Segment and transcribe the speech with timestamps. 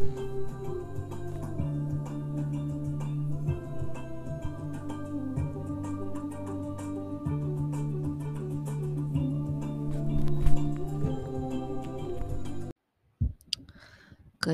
[0.00, 0.10] Good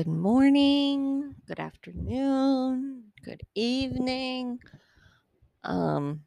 [0.07, 4.59] morning, good afternoon, good evening.
[5.63, 6.21] Um,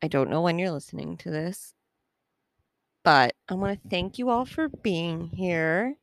[0.00, 1.74] I don't know when you're listening to this,
[3.02, 5.96] but I want to thank you all for being here.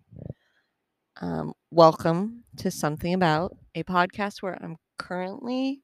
[1.22, 5.82] Um, welcome to Something About, a podcast where I'm currently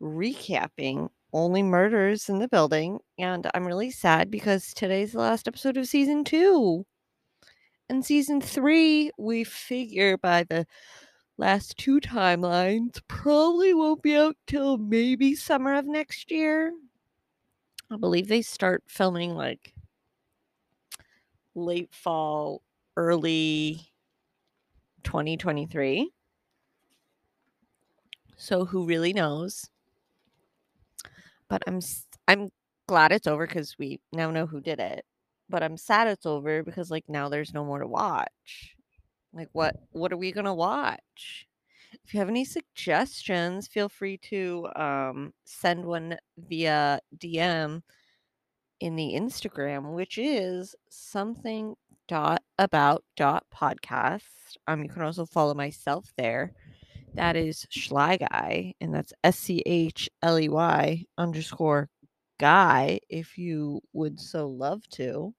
[0.00, 5.78] recapping only murders in the building, and I'm really sad because today's the last episode
[5.78, 6.86] of season two.
[7.88, 10.64] And season three, we figure by the
[11.38, 16.72] last two timelines probably won't be out till maybe summer of next year.
[17.90, 19.74] I believe they start filming like
[21.56, 22.62] late fall,
[22.96, 23.90] early
[25.06, 26.10] 2023.
[28.36, 29.70] So who really knows?
[31.48, 31.80] But I'm
[32.28, 32.50] I'm
[32.88, 35.04] glad it's over cuz we now know who did it.
[35.48, 38.76] But I'm sad it's over because like now there's no more to watch.
[39.32, 41.46] Like what what are we going to watch?
[42.04, 47.82] If you have any suggestions, feel free to um, send one via DM
[48.80, 51.76] in the Instagram, which is something
[52.08, 54.22] dot about dot podcast.
[54.66, 56.52] Um, you can also follow myself there.
[57.14, 61.88] That is Schley Guy, and that's S C H L E Y underscore
[62.38, 65.34] guy if you would so love to.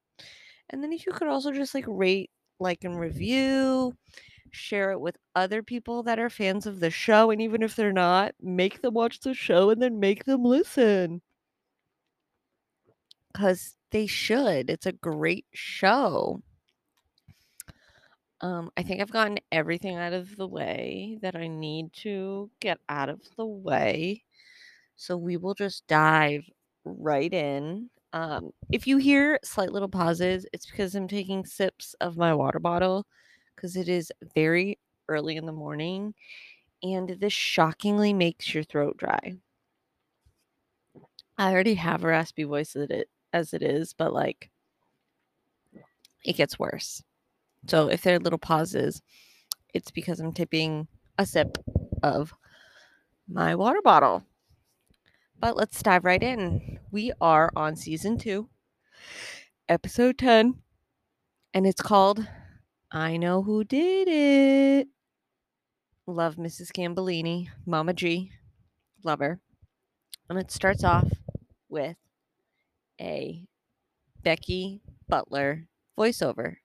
[0.70, 3.94] And then if you could also just like rate, like, and review,
[4.52, 7.31] share it with other people that are fans of the show.
[7.31, 11.22] And even if they're not, make them watch the show and then make them listen.
[13.31, 14.70] Because they should.
[14.70, 16.42] It's a great show.
[18.42, 22.80] Um, I think I've gotten everything out of the way that I need to get
[22.88, 24.24] out of the way.
[24.96, 26.44] So we will just dive
[26.86, 27.90] right in.
[28.14, 32.59] Um, if you hear slight little pauses, it's because I'm taking sips of my water
[32.59, 33.06] bottle
[33.56, 34.78] because it is very
[35.09, 36.14] early in the morning
[36.84, 39.38] and this shockingly makes your throat dry.
[41.38, 44.50] I already have a raspy voice as it, as it is, but like
[46.24, 47.03] it gets worse.
[47.66, 49.01] So if there are little pauses,
[49.73, 50.88] it's because I'm tipping
[51.18, 51.57] a sip
[52.03, 52.34] of
[53.28, 54.23] my water bottle.
[55.40, 56.79] But let's dive right in.
[56.91, 58.50] We are on season two,
[59.69, 60.56] episode 10,
[61.53, 62.25] and it's called
[62.91, 64.88] I Know Who Did It.
[66.07, 66.72] Love Mrs.
[66.72, 68.31] Gambellini, Mama G.
[69.03, 69.40] Love her.
[70.29, 71.12] And it starts off
[71.69, 71.97] with
[73.00, 73.44] a
[74.23, 75.67] Becky Butler
[75.97, 76.56] voiceover.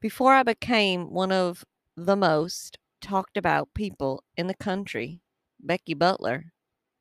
[0.00, 1.64] Before I became one of
[1.96, 5.22] the most talked about people in the country,
[5.58, 6.52] Becky Butler,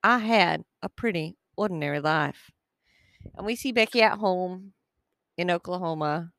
[0.03, 2.49] I had a pretty ordinary life.
[3.35, 4.73] And we see Becky at home
[5.37, 6.31] in Oklahoma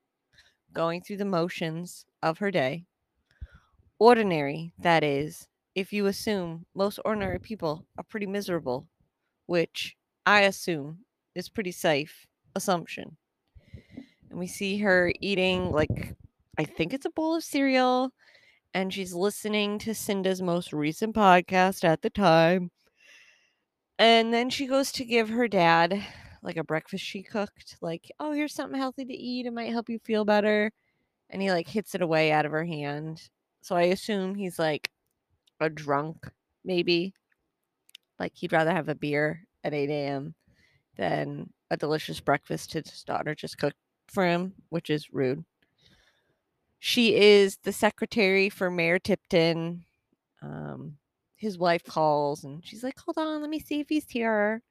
[0.72, 2.86] going through the motions of her day.
[4.00, 5.46] Ordinary, that is,
[5.76, 8.88] if you assume most ordinary people are pretty miserable,
[9.46, 9.96] which
[10.26, 11.04] I assume
[11.36, 12.26] is pretty safe
[12.56, 13.16] assumption.
[14.28, 16.16] And we see her eating like
[16.58, 18.10] I think it's a bowl of cereal
[18.74, 22.70] and she's listening to Cinda's most recent podcast at the time.
[23.98, 26.04] And then she goes to give her dad
[26.42, 29.46] like a breakfast she cooked, like, oh, here's something healthy to eat.
[29.46, 30.70] It might help you feel better.
[31.30, 33.28] And he like hits it away out of her hand.
[33.62, 34.90] So I assume he's like
[35.60, 36.28] a drunk,
[36.64, 37.14] maybe.
[38.18, 40.34] Like he'd rather have a beer at 8 a.m.
[40.96, 43.76] than a delicious breakfast his daughter just cooked
[44.08, 45.44] for him, which is rude.
[46.78, 49.84] She is the secretary for Mayor Tipton.
[50.42, 50.96] Um,
[51.34, 54.62] his wife calls and she's like, Hold on, let me see if he's here.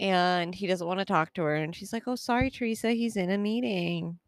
[0.00, 1.54] And he doesn't want to talk to her.
[1.54, 4.18] And she's like, Oh, sorry, Teresa, he's in a meeting.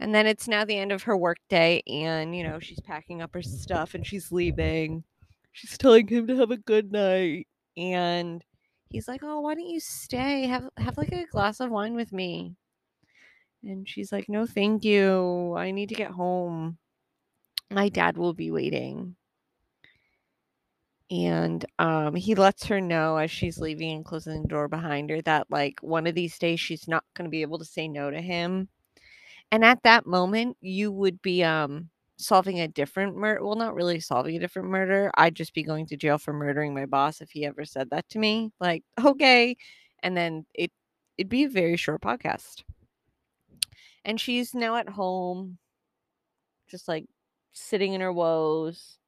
[0.00, 3.32] And then it's now the end of her workday, and you know, she's packing up
[3.32, 5.04] her stuff and she's leaving.
[5.52, 7.46] She's telling him to have a good night.
[7.76, 8.44] And
[8.90, 10.46] he's like, Oh, why don't you stay?
[10.46, 12.56] Have have like a glass of wine with me.
[13.64, 15.54] And she's like, No, thank you.
[15.56, 16.78] I need to get home.
[17.70, 19.16] My dad will be waiting.
[21.10, 25.20] And um, he lets her know as she's leaving and closing the door behind her
[25.22, 28.10] that, like, one of these days she's not going to be able to say no
[28.10, 28.68] to him.
[29.52, 33.44] And at that moment, you would be um, solving a different murder.
[33.44, 35.10] Well, not really solving a different murder.
[35.16, 38.08] I'd just be going to jail for murdering my boss if he ever said that
[38.10, 38.50] to me.
[38.60, 39.56] Like, okay.
[40.02, 40.72] And then it,
[41.18, 42.62] it'd be a very short podcast.
[44.04, 45.58] And she's now at home,
[46.68, 47.06] just like
[47.52, 48.98] sitting in her woes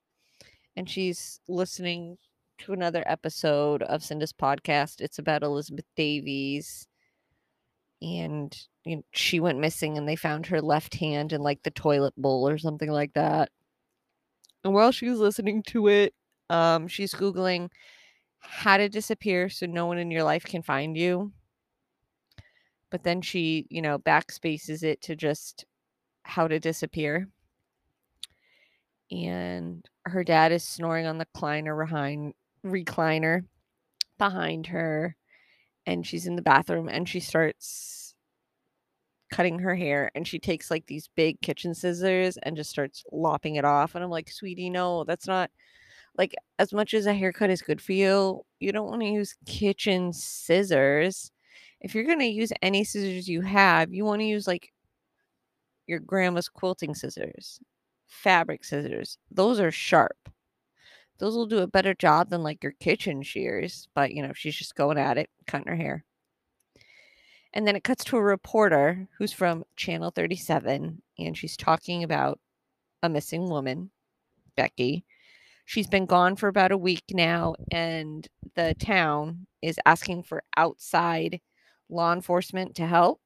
[0.76, 2.18] and she's listening
[2.58, 5.00] to another episode of Cinda's podcast.
[5.00, 6.86] It's about Elizabeth Davies.
[8.02, 11.70] And you know, she went missing and they found her left hand in like the
[11.70, 13.50] toilet bowl or something like that.
[14.64, 16.14] And while she was listening to it,
[16.50, 17.70] um, she's Googling
[18.38, 21.32] how to disappear so no one in your life can find you.
[22.90, 25.64] But then she, you know, backspaces it to just
[26.24, 27.28] how to disappear.
[29.10, 32.34] And her dad is snoring on the recliner behind
[32.64, 33.46] recliner
[34.18, 35.16] behind her
[35.86, 38.14] and she's in the bathroom and she starts
[39.32, 43.56] cutting her hair and she takes like these big kitchen scissors and just starts lopping
[43.56, 45.50] it off and I'm like, "Sweetie, no, that's not
[46.18, 49.36] like as much as a haircut is good for you, you don't want to use
[49.46, 51.32] kitchen scissors.
[51.86, 54.72] If you're going to use any scissors you have, you want to use like
[55.86, 57.60] your grandma's quilting scissors,
[58.08, 59.18] fabric scissors.
[59.30, 60.16] Those are sharp.
[61.18, 64.56] Those will do a better job than like your kitchen shears, but you know, she's
[64.56, 66.04] just going at it, cutting her hair.
[67.52, 72.40] And then it cuts to a reporter who's from Channel 37 and she's talking about
[73.04, 73.92] a missing woman,
[74.56, 75.04] Becky.
[75.66, 81.40] She's been gone for about a week now, and the town is asking for outside
[81.88, 83.20] law enforcement to help.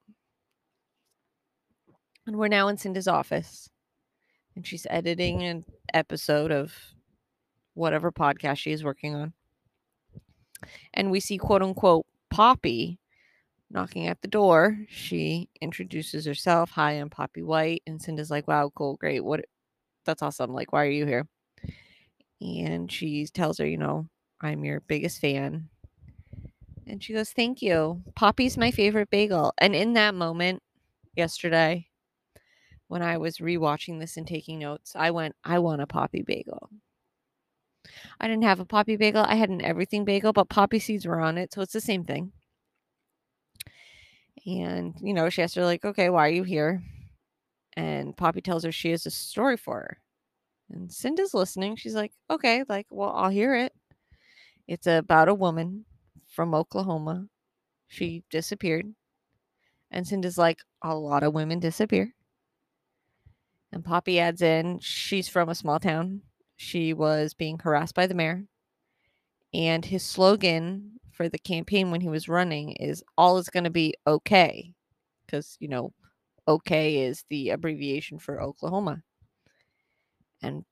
[2.26, 3.70] And we're now in Cinda's office,
[4.54, 5.64] and she's editing an
[5.94, 6.72] episode of
[7.74, 9.32] whatever podcast she is working on.
[10.94, 12.98] And we see quote unquote Poppy
[13.70, 14.78] knocking at the door.
[14.88, 16.70] She introduces herself.
[16.72, 17.82] Hi, I'm Poppy White.
[17.86, 19.24] And Cinda's like, wow, cool, great.
[19.24, 19.44] What
[20.04, 20.52] that's awesome.
[20.52, 21.26] Like, why are you here?
[22.40, 24.08] And she tells her, you know,
[24.40, 25.68] I'm your biggest fan.
[26.90, 28.02] And she goes, Thank you.
[28.16, 29.54] Poppy's my favorite bagel.
[29.58, 30.60] And in that moment
[31.14, 31.86] yesterday,
[32.88, 36.68] when I was rewatching this and taking notes, I went, I want a Poppy bagel.
[38.18, 39.24] I didn't have a Poppy bagel.
[39.24, 41.54] I had an everything bagel, but poppy seeds were on it.
[41.54, 42.32] So it's the same thing.
[44.44, 46.82] And, you know, she asks her, like, okay, why are you here?
[47.76, 49.98] And Poppy tells her she has a story for her.
[50.70, 51.76] And Cinda's listening.
[51.76, 53.72] She's like, okay, like, well, I'll hear it.
[54.66, 55.84] It's about a woman
[56.30, 57.26] from Oklahoma.
[57.88, 58.94] She disappeared.
[59.90, 62.14] And Cinda's like, a lot of women disappear.
[63.72, 66.22] And Poppy adds in, she's from a small town.
[66.56, 68.44] She was being harassed by the mayor.
[69.52, 73.70] And his slogan for the campaign when he was running is all is going to
[73.70, 74.72] be okay.
[75.26, 75.92] Because, you know,
[76.46, 79.02] okay is the abbreviation for Oklahoma.
[80.42, 80.64] And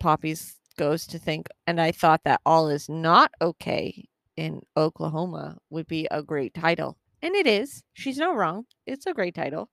[0.00, 5.86] Poppy's goes to think, and I thought that all is not okay in Oklahoma would
[5.86, 6.96] be a great title.
[7.22, 7.82] And it is.
[7.94, 8.66] She's not wrong.
[8.86, 9.70] It's a great title.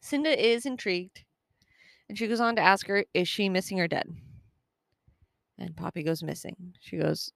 [0.00, 1.24] Cinda is intrigued.
[2.08, 4.06] And she goes on to ask her, is she missing or dead?
[5.58, 6.74] And Poppy goes missing.
[6.80, 7.32] She goes,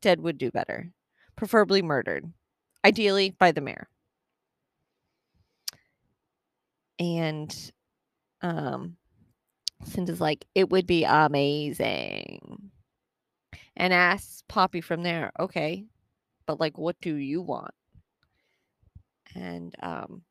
[0.00, 0.90] dead would do better.
[1.36, 2.32] Preferably murdered.
[2.84, 3.88] Ideally by the mayor.
[6.98, 7.72] And
[8.40, 8.96] um
[9.84, 12.70] Cinda's like, it would be amazing.
[13.76, 15.84] And asks Poppy from there, okay,
[16.46, 17.74] but like, what do you want?
[19.34, 20.22] And um,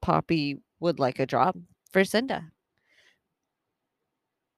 [0.00, 1.56] Poppy would like a job
[1.92, 2.50] for Cinda.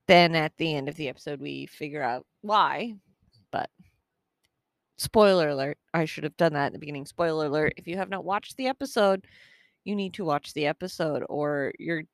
[0.07, 2.97] Then at the end of the episode, we figure out why,
[3.51, 3.71] but
[4.99, 5.79] spoiler alert.
[5.95, 7.07] I should have done that in the beginning.
[7.07, 7.75] Spoiler alert.
[7.77, 9.27] If you have not watched the episode,
[9.85, 12.05] you need to watch the episode or you're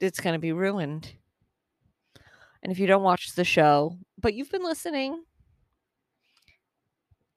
[0.00, 1.12] it's going to be ruined.
[2.62, 5.22] And if you don't watch the show, but you've been listening,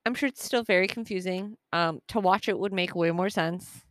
[0.06, 1.58] I'm sure it's still very confusing.
[1.72, 3.86] Um, to watch it would make way more sense.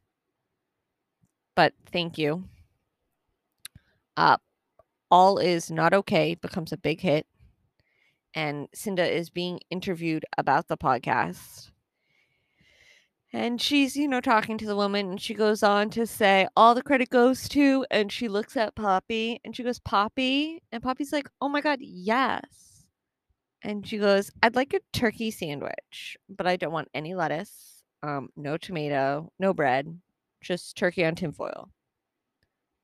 [1.54, 2.44] But thank you.
[4.16, 4.38] Uh,
[5.10, 7.26] All is Not Okay becomes a big hit.
[8.34, 11.70] And Cinda is being interviewed about the podcast.
[13.32, 16.74] And she's, you know, talking to the woman, and she goes on to say, All
[16.74, 20.62] the credit goes to, and she looks at Poppy and she goes, Poppy.
[20.72, 22.86] And Poppy's like, Oh my God, yes.
[23.62, 28.30] And she goes, I'd like a turkey sandwich, but I don't want any lettuce, um,
[28.36, 30.00] no tomato, no bread,
[30.40, 31.70] just turkey on tinfoil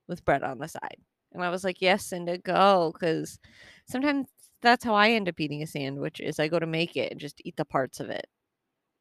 [0.06, 0.98] with bread on the side.
[1.32, 2.92] And I was like, Yes, Cinda, go.
[2.92, 3.40] Because
[3.88, 4.28] sometimes
[4.62, 7.20] that's how I end up eating a sandwich is I go to make it and
[7.20, 8.26] just eat the parts of it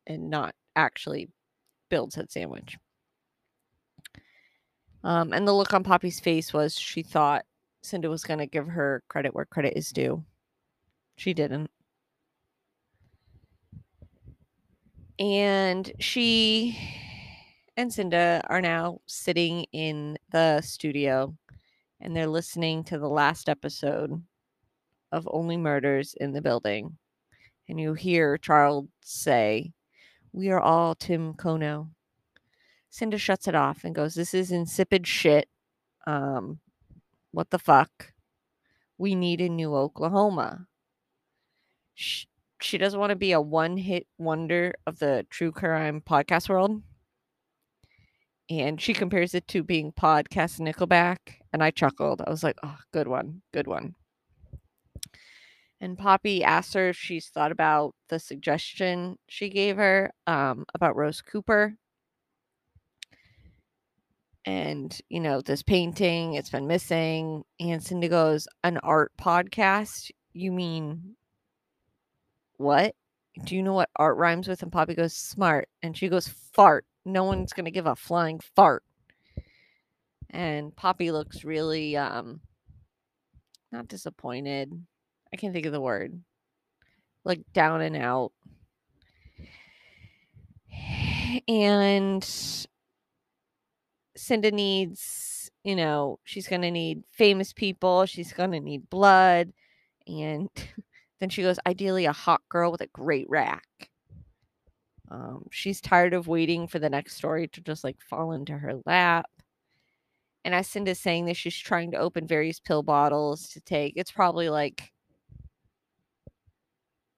[0.08, 1.30] and not actually
[1.90, 2.78] build said sandwich.
[5.04, 7.46] Um, and the look on Poppy's face was she thought
[7.84, 10.24] Cinda was going to give her credit where credit is due.
[11.16, 11.70] She didn't.
[15.20, 16.78] And she
[17.78, 21.36] and Cinda are now sitting in the studio
[22.02, 24.22] and they're listening to the last episode
[25.12, 26.98] of Only Murders in the Building.
[27.70, 29.72] And you hear Charles say,
[30.36, 31.92] We are all Tim Kono.
[32.90, 35.48] Cinda shuts it off and goes, This is insipid shit.
[36.06, 36.60] Um,
[37.32, 38.12] what the fuck?
[38.98, 40.68] We need a new Oklahoma.
[41.94, 42.28] She,
[42.60, 46.82] she doesn't want to be a one hit wonder of the true crime podcast world.
[48.50, 51.18] And she compares it to being podcast Nickelback.
[51.54, 52.22] And I chuckled.
[52.28, 53.42] I was like, oh, good one.
[53.54, 53.96] Good one.
[55.82, 60.96] And Poppy asked her if she's thought about the suggestion she gave her um, about
[60.96, 61.76] Rose Cooper.
[64.46, 70.12] And you know this painting it's been missing and cindy goes an art podcast?
[70.34, 71.16] You mean
[72.58, 72.96] what?
[73.44, 74.62] Do you know what art rhymes with?
[74.62, 75.68] And poppy goes smart.
[75.82, 76.86] And she goes fart.
[77.06, 78.84] No one's gonna give a flying fart.
[80.30, 82.40] And poppy looks really um
[83.72, 84.72] not disappointed
[85.36, 86.22] i can't think of the word
[87.26, 88.32] like down and out
[91.48, 92.26] and
[94.16, 98.06] Cinda needs, you know, she's going to need famous people.
[98.06, 99.52] She's going to need blood.
[100.08, 100.50] And
[101.20, 103.90] then she goes, ideally, a hot girl with a great rack.
[105.12, 108.82] Um, she's tired of waiting for the next story to just like fall into her
[108.86, 109.30] lap.
[110.44, 113.94] And as Cinda's saying this, she's trying to open various pill bottles to take.
[113.96, 114.92] It's probably like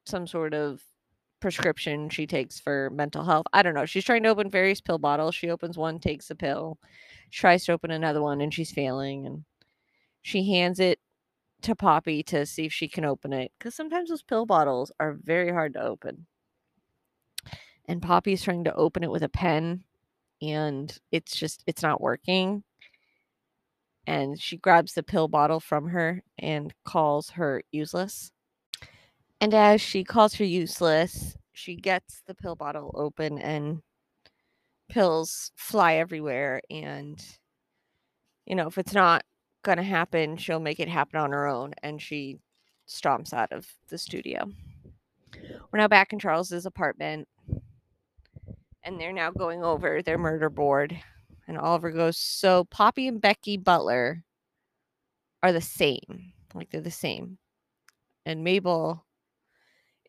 [0.08, 0.82] some sort of
[1.40, 3.46] prescription she takes for mental health.
[3.54, 3.86] I don't know.
[3.86, 5.36] She's trying to open various pill bottles.
[5.36, 6.80] She opens one, takes a pill,
[7.32, 9.26] tries to open another one, and she's failing.
[9.26, 9.44] And
[10.22, 11.00] she hands it
[11.62, 15.18] to Poppy to see if she can open it because sometimes those pill bottles are
[15.22, 16.26] very hard to open.
[17.86, 19.84] And Poppy's trying to open it with a pen,
[20.42, 22.64] and it's just, it's not working.
[24.06, 28.32] And she grabs the pill bottle from her and calls her useless
[29.40, 33.82] and as she calls her useless, she gets the pill bottle open and
[34.90, 36.62] pills fly everywhere.
[36.70, 37.24] And,
[38.46, 39.24] you know, if it's not
[39.64, 41.74] going to happen, she'll make it happen on her own.
[41.84, 42.40] And she
[42.88, 44.50] stomps out of the studio.
[45.72, 47.28] We're now back in Charles's apartment.
[48.84, 50.98] And they're now going over their murder board.
[51.48, 54.24] And Oliver goes, So Poppy and Becky Butler
[55.44, 56.34] are the same.
[56.54, 57.38] Like they're the same.
[58.26, 59.06] And Mabel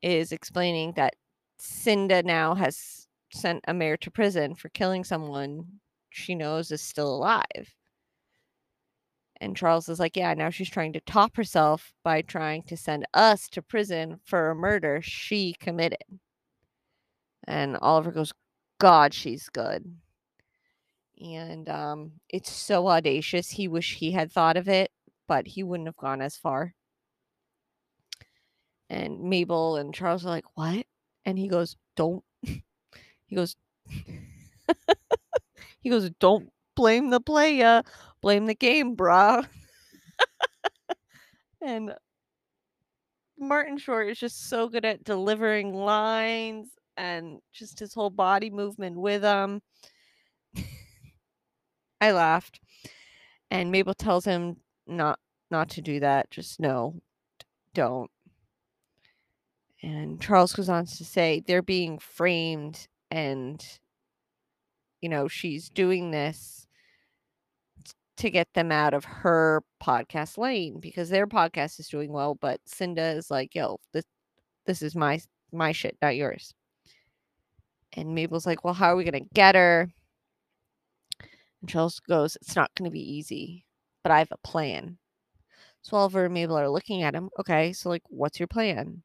[0.02, 1.14] is explaining that
[1.58, 5.64] Cinda now has sent a mayor to prison for killing someone
[6.10, 7.74] she knows is still alive.
[9.40, 13.06] And Charles is like, yeah, now she's trying to top herself by trying to send
[13.14, 16.02] us to prison for a murder she committed.
[17.46, 18.32] And Oliver goes,
[18.78, 19.96] God, she's good.
[21.20, 23.50] And um, it's so audacious.
[23.50, 24.90] He wish he had thought of it,
[25.26, 26.74] but he wouldn't have gone as far.
[28.90, 30.86] And Mabel and Charles are like, What?
[31.24, 32.24] And he goes, Don't.
[32.42, 33.56] he goes,
[35.80, 37.82] He goes, Don't blame the playa,
[38.20, 39.46] blame the game, brah.
[41.62, 41.94] and
[43.38, 48.96] Martin Short is just so good at delivering lines and just his whole body movement
[48.96, 49.60] with them.
[52.00, 52.60] I laughed.
[53.50, 55.18] And Mabel tells him not
[55.50, 56.30] not to do that.
[56.30, 57.00] Just no,
[57.74, 58.10] don't.
[59.82, 63.64] And Charles goes on to say they're being framed and
[65.00, 66.66] you know, she's doing this
[68.16, 72.60] to get them out of her podcast lane because their podcast is doing well, but
[72.66, 74.04] Cinda is like, "Yo, this
[74.66, 75.20] this is my
[75.52, 76.54] my shit, not yours."
[77.92, 79.90] And Mabel's like, "Well, how are we going to get her?"
[81.60, 83.64] And Charles goes, "It's not going to be easy,
[84.02, 84.98] but I have a plan."
[85.82, 87.30] So Oliver and Mabel are looking at him.
[87.40, 89.02] Okay, so like, what's your plan?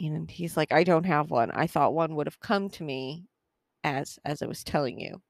[0.00, 1.50] And he's like, I don't have one.
[1.52, 3.24] I thought one would have come to me
[3.84, 5.20] as as I was telling you.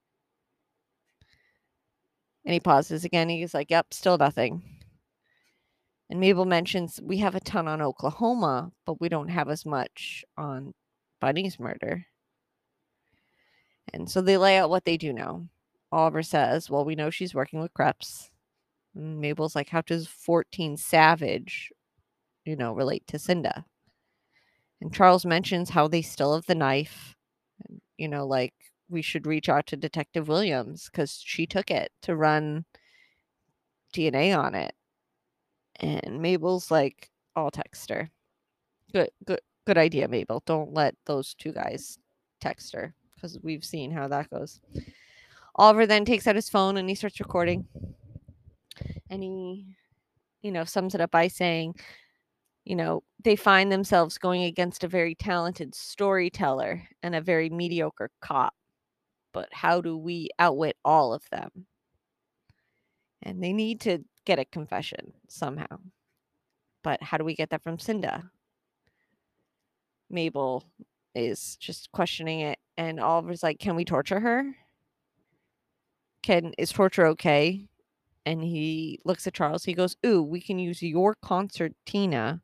[2.45, 3.29] And he pauses again.
[3.29, 4.63] He's like, Yep, still nothing.
[6.11, 10.25] And Mabel mentions we have a ton on Oklahoma, but we don't have as much
[10.37, 10.73] on
[11.21, 12.07] Bunny's murder.
[13.93, 15.49] And so they lay out what they do know.
[15.93, 18.31] Oliver says, Well, we know she's working with Kreps.
[18.95, 21.73] And Mabel's like, How does 14 Savage,
[22.45, 23.65] you know, relate to Cinda?
[24.81, 27.15] And Charles mentions how they still have the knife.
[27.97, 28.55] You know, like
[28.89, 32.65] we should reach out to Detective Williams because she took it to run
[33.95, 34.75] DNA on it.
[35.81, 38.11] And Mabel's like, I'll text her.
[38.93, 40.43] Good, good, good idea, Mabel.
[40.47, 41.99] Don't let those two guys
[42.41, 44.61] text her because we've seen how that goes.
[45.57, 47.67] Oliver then takes out his phone and he starts recording.
[49.11, 49.67] And he,
[50.43, 51.75] you know, sums it up by saying,
[52.67, 58.11] you know, they find themselves going against a very talented storyteller and a very mediocre
[58.21, 58.55] cop.
[59.33, 61.67] But how do we outwit all of them?
[63.23, 65.79] And they need to get a confession somehow.
[66.83, 68.31] But how do we get that from Cinda?
[70.11, 70.65] Mabel
[71.15, 74.57] is just questioning it, and Oliver's like, "Can we torture her?
[76.23, 77.69] Can is torture okay?"
[78.25, 79.65] And he looks at Charles.
[79.65, 82.43] He goes, "Ooh, we can use your concertina,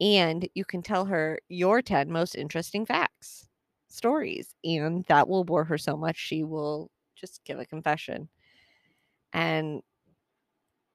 [0.00, 3.48] and you can tell her your ten most interesting facts,
[3.88, 8.28] stories, and that will bore her so much she will just give a confession."
[9.32, 9.82] And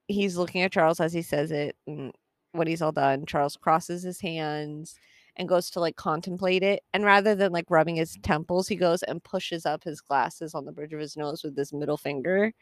[0.08, 2.14] he's looking at Charles as he says it, and
[2.52, 4.96] when he's all done, Charles crosses his hands
[5.36, 6.84] and goes to like contemplate it.
[6.94, 10.66] And rather than like rubbing his temples, he goes and pushes up his glasses on
[10.66, 12.54] the bridge of his nose with his middle finger.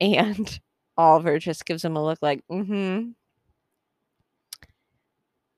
[0.00, 0.60] And
[0.96, 3.10] Oliver just gives him a look like, mm hmm.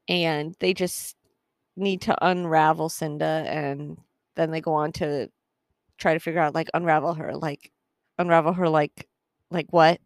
[0.09, 1.17] And they just
[1.77, 3.45] need to unravel Cinda.
[3.47, 3.99] And
[4.37, 5.29] then they go on to
[5.99, 7.35] try to figure out, like, unravel her.
[7.35, 7.73] Like,
[8.19, 9.09] unravel her, like,
[9.51, 10.01] like what?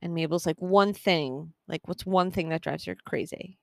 [0.00, 1.52] And Mabel's like, one thing.
[1.66, 3.58] Like, what's one thing that drives her crazy?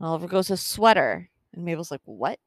[0.00, 1.28] Oliver goes, a sweater.
[1.54, 2.38] And Mabel's like, what?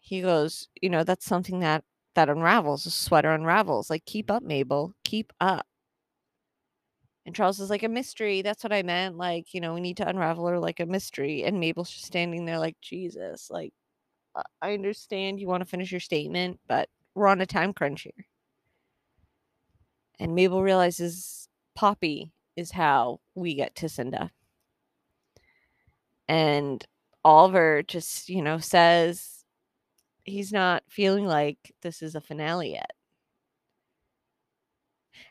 [0.00, 1.84] He goes, you know, that's something that
[2.14, 2.84] that unravels.
[2.86, 3.88] A sweater unravels.
[3.88, 4.94] Like, keep up, Mabel.
[5.04, 5.66] Keep up.
[7.24, 8.42] And Charles is like, a mystery.
[8.42, 9.16] That's what I meant.
[9.16, 11.44] Like, you know, we need to unravel her like a mystery.
[11.44, 13.72] And Mabel's just standing there like, Jesus, like,
[14.60, 18.26] I understand you want to finish your statement, but we're on a time crunch here.
[20.18, 24.30] And Mabel realizes Poppy is how we get to Cinda.
[26.28, 26.84] And
[27.24, 29.44] Oliver just, you know, says
[30.24, 32.92] he's not feeling like this is a finale yet.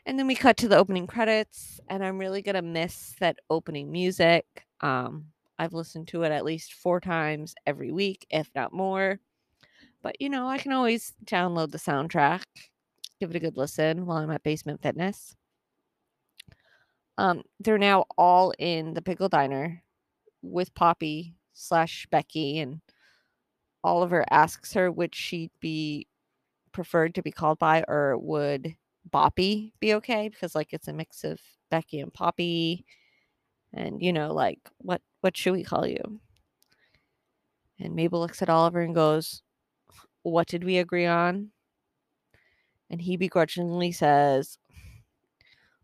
[0.06, 3.90] And then we cut to the opening credits, and I'm really gonna miss that opening
[3.90, 4.46] music.
[4.80, 5.26] Um,
[5.58, 9.20] I've listened to it at least four times every week, if not more.
[10.02, 12.42] But you know, I can always download the soundtrack,
[13.20, 15.36] give it a good listen while I'm at Basement Fitness.
[17.18, 19.82] Um, they're now all in the Pickle Diner
[20.42, 22.80] with Poppy slash Becky, and
[23.84, 26.06] Oliver asks her would she'd be
[26.72, 28.76] preferred to be called by, or would
[29.10, 30.28] Boppy be okay?
[30.28, 32.84] Because like it's a mix of Becky and Poppy,
[33.72, 36.20] and you know, like what what should we call you?
[37.78, 39.42] And Mabel looks at Oliver and goes,
[40.22, 41.52] "What did we agree on?"
[42.90, 44.58] And he begrudgingly says,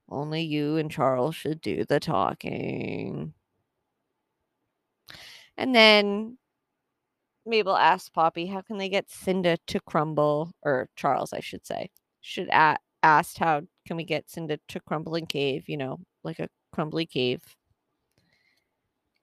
[0.08, 3.34] "Only you and Charles should do the talking."
[5.56, 6.38] And then
[7.46, 11.90] Mabel asks Poppy, how can they get Cinda to crumble, or Charles, I should say,
[12.20, 16.38] should a- asked how can we get Cinda to crumble and cave, you know, like
[16.38, 17.42] a crumbly cave.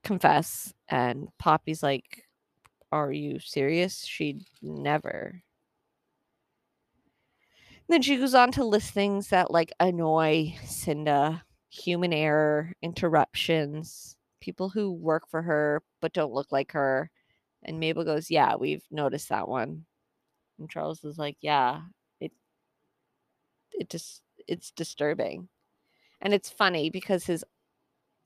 [0.03, 0.73] Confess.
[0.87, 2.23] And Poppy's like,
[2.91, 4.05] Are you serious?
[4.05, 5.41] She'd never.
[7.87, 14.69] Then she goes on to list things that like annoy Cinda human error, interruptions, people
[14.69, 17.09] who work for her but don't look like her.
[17.63, 19.85] And Mabel goes, Yeah, we've noticed that one.
[20.59, 21.81] And Charles is like, Yeah,
[23.79, 25.49] it just it's disturbing.
[26.21, 27.43] And it's funny because his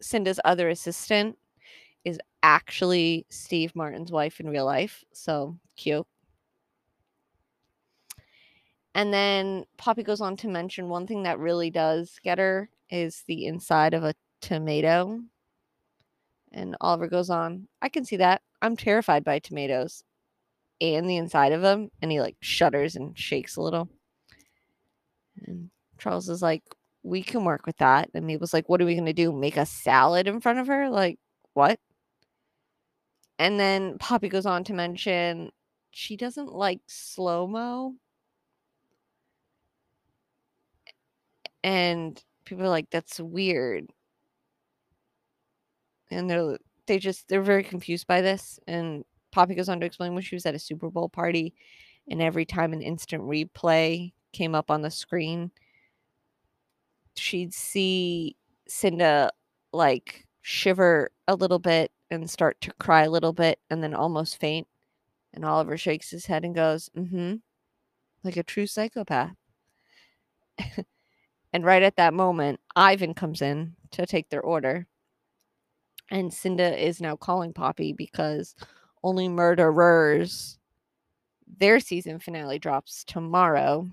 [0.01, 1.37] Cinda's other assistant
[2.05, 5.03] is actually Steve Martin's wife in real life.
[5.13, 6.07] So cute.
[8.95, 13.23] And then Poppy goes on to mention one thing that really does get her is
[13.27, 15.19] the inside of a tomato.
[16.51, 18.41] And Oliver goes on, I can see that.
[18.61, 20.03] I'm terrified by tomatoes
[20.81, 21.91] and the inside of them.
[22.01, 23.89] And he like shudders and shakes a little.
[25.49, 26.63] And Charles is like,
[27.03, 28.09] we can work with that.
[28.13, 29.31] And Mabel's like, what are we going to do?
[29.33, 30.89] Make a salad in front of her?
[30.89, 31.19] Like,
[31.53, 31.79] what?
[33.37, 35.51] And then Poppy goes on to mention
[35.91, 37.95] she doesn't like slow mo.
[41.63, 43.87] And people are like, that's weird.
[46.11, 46.57] And they're
[46.87, 48.59] they just they're very confused by this.
[48.67, 51.53] And Poppy goes on to explain when she was at a Super Bowl party,
[52.09, 55.51] and every time an instant replay came up on the screen,
[57.15, 58.35] she'd see
[58.67, 59.31] Cinda
[59.71, 64.39] like shiver a little bit and start to cry a little bit and then almost
[64.39, 64.67] faint.
[65.33, 67.35] And Oliver shakes his head and goes, mm hmm,
[68.23, 69.35] like a true psychopath.
[71.53, 74.87] and right at that moment, Ivan comes in to take their order.
[76.09, 78.55] And Cinda is now calling Poppy because
[79.03, 80.57] only murderers,
[81.57, 83.87] their season finale drops tomorrow.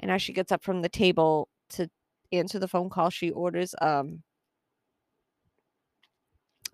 [0.00, 1.88] And as she gets up from the table to
[2.32, 4.22] answer the phone call, she orders um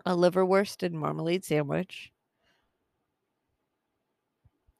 [0.05, 2.11] a liverwurst and marmalade sandwich.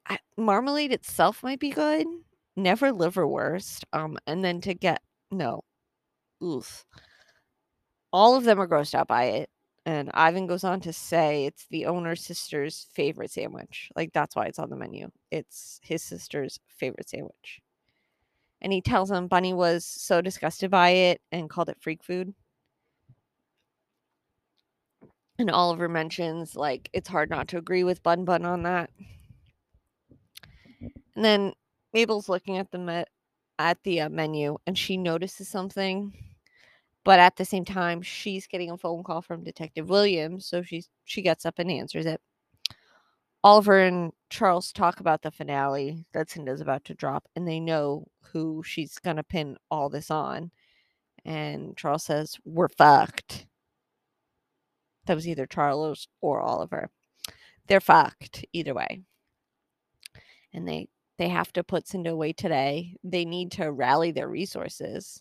[0.06, 2.06] I, marmalade itself might be good,
[2.56, 3.84] never liverwurst.
[3.92, 5.62] Um, and then to get no,
[6.42, 6.84] oof.
[8.12, 9.50] All of them are grossed out by it.
[9.86, 13.90] And Ivan goes on to say it's the owner's sister's favorite sandwich.
[13.96, 15.10] Like that's why it's on the menu.
[15.30, 17.60] It's his sister's favorite sandwich.
[18.60, 22.34] And he tells him Bunny was so disgusted by it and called it freak food.
[25.38, 28.90] And Oliver mentions like it's hard not to agree with Bun Bun on that.
[31.14, 31.52] And then
[31.92, 33.06] Mabel's looking at the
[33.58, 36.12] at the uh, menu and she notices something
[37.04, 40.88] but at the same time she's getting a phone call from detective williams so she's
[41.04, 42.20] she gets up and answers it
[43.44, 48.06] oliver and charles talk about the finale that cinda's about to drop and they know
[48.32, 50.50] who she's gonna pin all this on
[51.24, 53.46] and charles says we're fucked
[55.06, 56.90] that was either charles or oliver
[57.66, 59.02] they're fucked either way
[60.52, 62.94] and they they have to put Cinda away today.
[63.02, 65.20] They need to rally their resources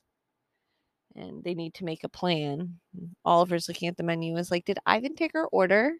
[1.15, 2.79] and they need to make a plan.
[3.25, 5.93] Oliver's looking at the menu is like, Did Ivan take her order?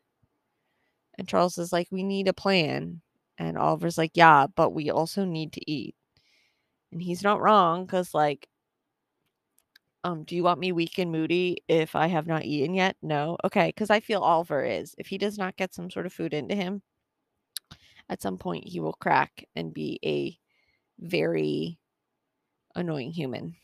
[1.17, 3.01] And Charles is like, We need a plan.
[3.38, 5.95] And Oliver's like, Yeah, but we also need to eat.
[6.91, 8.47] And he's not wrong because, like,
[10.03, 12.95] um, do you want me weak and moody if I have not eaten yet?
[13.01, 13.38] No.
[13.43, 13.67] Okay.
[13.69, 14.95] Because I feel Oliver is.
[14.97, 16.82] If he does not get some sort of food into him,
[18.10, 20.38] at some point he will crack and be a
[20.99, 21.77] very
[22.75, 23.56] annoying human.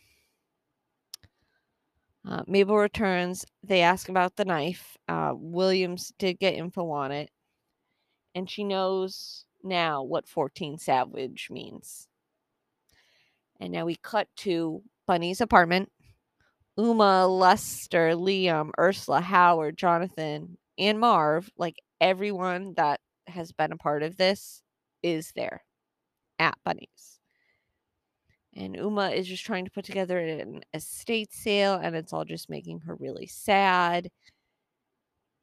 [2.27, 3.45] Uh, Mabel returns.
[3.63, 4.97] They ask about the knife.
[5.07, 7.29] Uh, Williams did get info on it.
[8.36, 12.08] And she knows now what 14 Savage means.
[13.60, 15.91] And now we cut to Bunny's apartment.
[16.78, 24.02] Uma, Lester, Liam, Ursula, Howard, Jonathan, and Marv, like everyone that has been a part
[24.02, 24.63] of this,
[25.04, 25.63] is there
[26.39, 27.13] at Bunny's
[28.56, 32.50] and Uma is just trying to put together an estate sale and it's all just
[32.50, 34.10] making her really sad.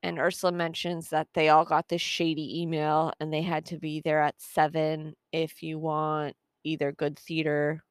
[0.02, 4.00] And Ursula mentions that they all got this shady email and they had to be
[4.00, 6.34] there at 7 if you want
[6.64, 7.82] either good theater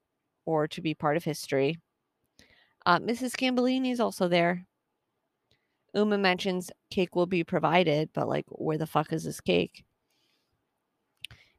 [0.46, 1.78] or to be part of history.
[2.86, 3.36] Uh, Mrs.
[3.36, 4.66] Gambellini is also there.
[5.94, 9.84] Uma mentions cake will be provided, but like, where the fuck is this cake?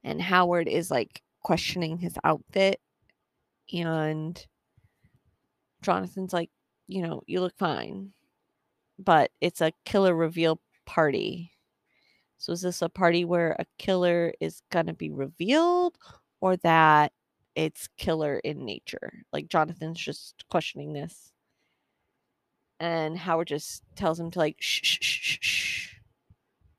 [0.02, 2.80] And Howard is like questioning his outfit
[3.72, 4.44] and
[5.82, 6.50] Jonathan's like,
[6.86, 8.12] you know, you look fine,
[9.04, 11.52] but it's a killer reveal party.
[12.38, 15.96] So is this a party where a killer is to be revealed
[16.40, 17.12] or that
[17.54, 19.12] it's killer in nature?
[19.32, 21.32] Like Jonathan's just questioning this.
[22.78, 25.94] And Howard just tells him to like shh shh shh shh.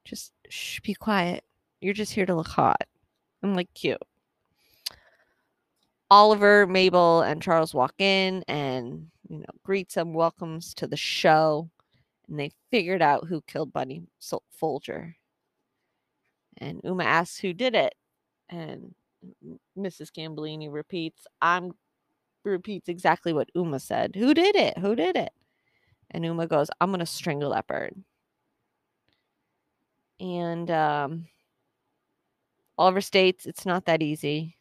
[0.04, 1.44] Just shh, be quiet.
[1.80, 2.88] You're just here to look hot.
[3.44, 4.02] I'm like cute.
[6.10, 11.70] Oliver, Mabel, and Charles walk in and you know greets them, welcomes to the show,
[12.32, 14.04] and they figured out who killed Bunny
[14.52, 15.18] Folger.
[16.58, 17.94] And Uma asks who did it,
[18.50, 18.96] and
[19.78, 20.12] Mrs.
[20.12, 21.74] Gambellini repeats, "I'm."
[22.44, 24.16] Repeats exactly what Uma said.
[24.16, 24.78] Who did it?
[24.80, 25.32] Who did it?
[26.12, 27.94] And Uma goes, "I'm gonna strangle that bird."
[30.20, 31.28] And um,
[32.78, 34.58] Oliver states it's not that easy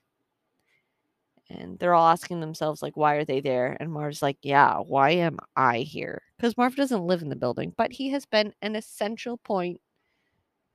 [1.50, 3.76] and they're all asking themselves like why are they there?
[3.80, 6.22] And marv's like yeah why am i here?
[6.36, 9.80] Because marv doesn't live in the building but he has been an essential point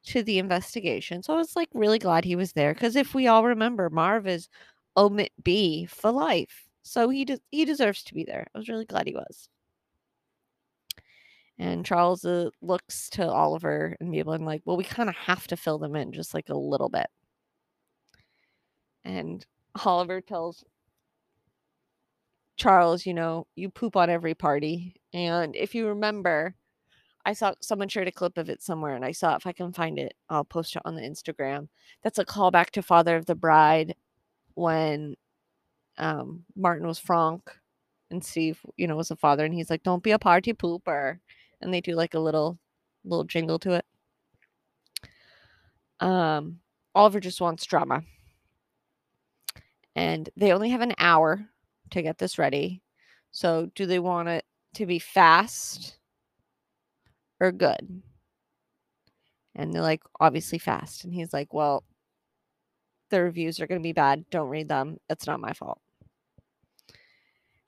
[0.06, 1.24] to the investigation.
[1.24, 4.28] So i was like really glad he was there because if we all remember marv
[4.28, 4.50] is
[4.98, 6.68] omit b for life.
[6.84, 8.48] So he de- he deserves to be there.
[8.54, 9.50] I was really glad he was.
[11.58, 15.48] And charles uh, looks to oliver and mabel and like well we kind of have
[15.48, 17.08] to fill them in just like a little bit.
[19.06, 19.46] And
[19.84, 20.64] Oliver tells
[22.58, 24.96] Charles, you know, you poop on every party.
[25.14, 26.56] And if you remember,
[27.26, 29.74] I saw someone shared a clip of it somewhere and I saw if I can
[29.74, 31.68] find it, I'll post it on the Instagram.
[32.04, 33.96] That's a callback to Father of the Bride
[34.54, 35.16] when
[35.98, 37.42] um, Martin was Frank
[38.12, 41.20] and Steve, you know, was a father and he's like, Don't be a party pooper.
[41.62, 42.60] And they do like a little
[43.04, 43.86] little jingle to it.
[46.00, 46.60] Um
[46.94, 48.04] Oliver just wants drama
[49.95, 51.47] and they only have an hour
[51.91, 52.81] to get this ready.
[53.31, 55.97] So, do they want it to be fast
[57.39, 58.01] or good?
[59.55, 61.03] And they're like, obviously fast.
[61.05, 61.84] And he's like, well,
[63.10, 64.25] the reviews are going to be bad.
[64.29, 64.97] Don't read them.
[65.10, 65.79] It's not my fault.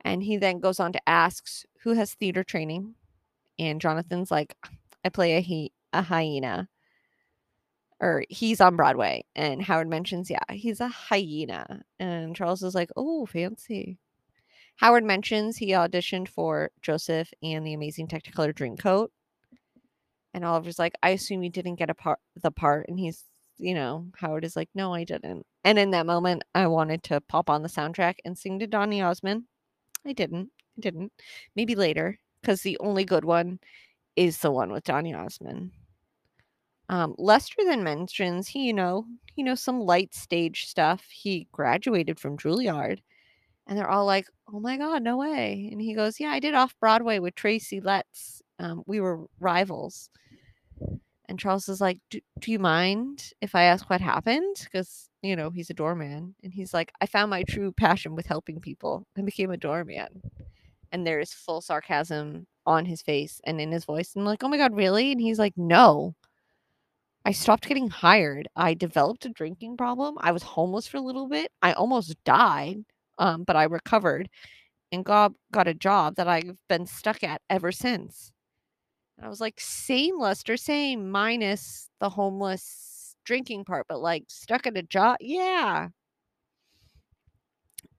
[0.01, 2.95] And he then goes on to asks who has theater training.
[3.59, 4.55] And Jonathan's like,
[5.03, 6.69] I play a, he- a hyena.
[7.99, 9.25] Or he's on Broadway.
[9.35, 11.83] And Howard mentions, yeah, he's a hyena.
[11.99, 13.97] And Charles is like, oh, fancy.
[14.77, 19.07] Howard mentions he auditioned for Joseph and the Amazing Technicolor Dreamcoat.
[20.33, 22.87] And Oliver's like, I assume you didn't get a part the part.
[22.87, 23.23] And he's,
[23.57, 25.47] you know, Howard is like, No, I didn't.
[25.63, 29.01] And in that moment, I wanted to pop on the soundtrack and sing to Donny
[29.01, 29.45] Osmond.
[30.05, 30.51] I didn't.
[30.77, 31.11] I didn't.
[31.55, 33.59] Maybe later, because the only good one
[34.15, 35.71] is the one with Donny Osmond.
[36.89, 41.05] Um, Lester then mentions he, you know, you know, some light stage stuff.
[41.09, 42.99] He graduated from Juilliard.
[43.67, 45.67] And they're all like, oh my God, no way.
[45.71, 48.41] And he goes, yeah, I did off Broadway with Tracy Letts.
[48.59, 50.09] Um, we were rivals.
[51.29, 54.55] And Charles is like, do, you mind if I ask what happened?
[54.63, 56.33] Because, you know, he's a doorman.
[56.41, 60.21] And he's like, I found my true passion with helping people and became a doorman.
[60.93, 64.13] And there is full sarcasm on his face and in his voice.
[64.15, 65.11] And I'm like, oh my God, really?
[65.11, 66.15] And he's like, no.
[67.27, 68.47] I stopped getting hired.
[68.55, 70.15] I developed a drinking problem.
[70.21, 71.51] I was homeless for a little bit.
[71.61, 72.85] I almost died,
[73.17, 74.29] um, but I recovered
[74.93, 78.31] and got, got a job that I've been stuck at ever since.
[79.17, 84.65] And I was like, same, Lester, same, minus the homeless drinking part, but like stuck
[84.65, 85.17] at a job.
[85.19, 85.89] Yeah.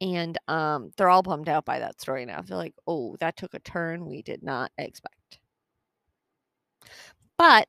[0.01, 2.41] And um, they're all bummed out by that story now.
[2.41, 5.39] They're like, oh, that took a turn we did not expect.
[7.37, 7.69] But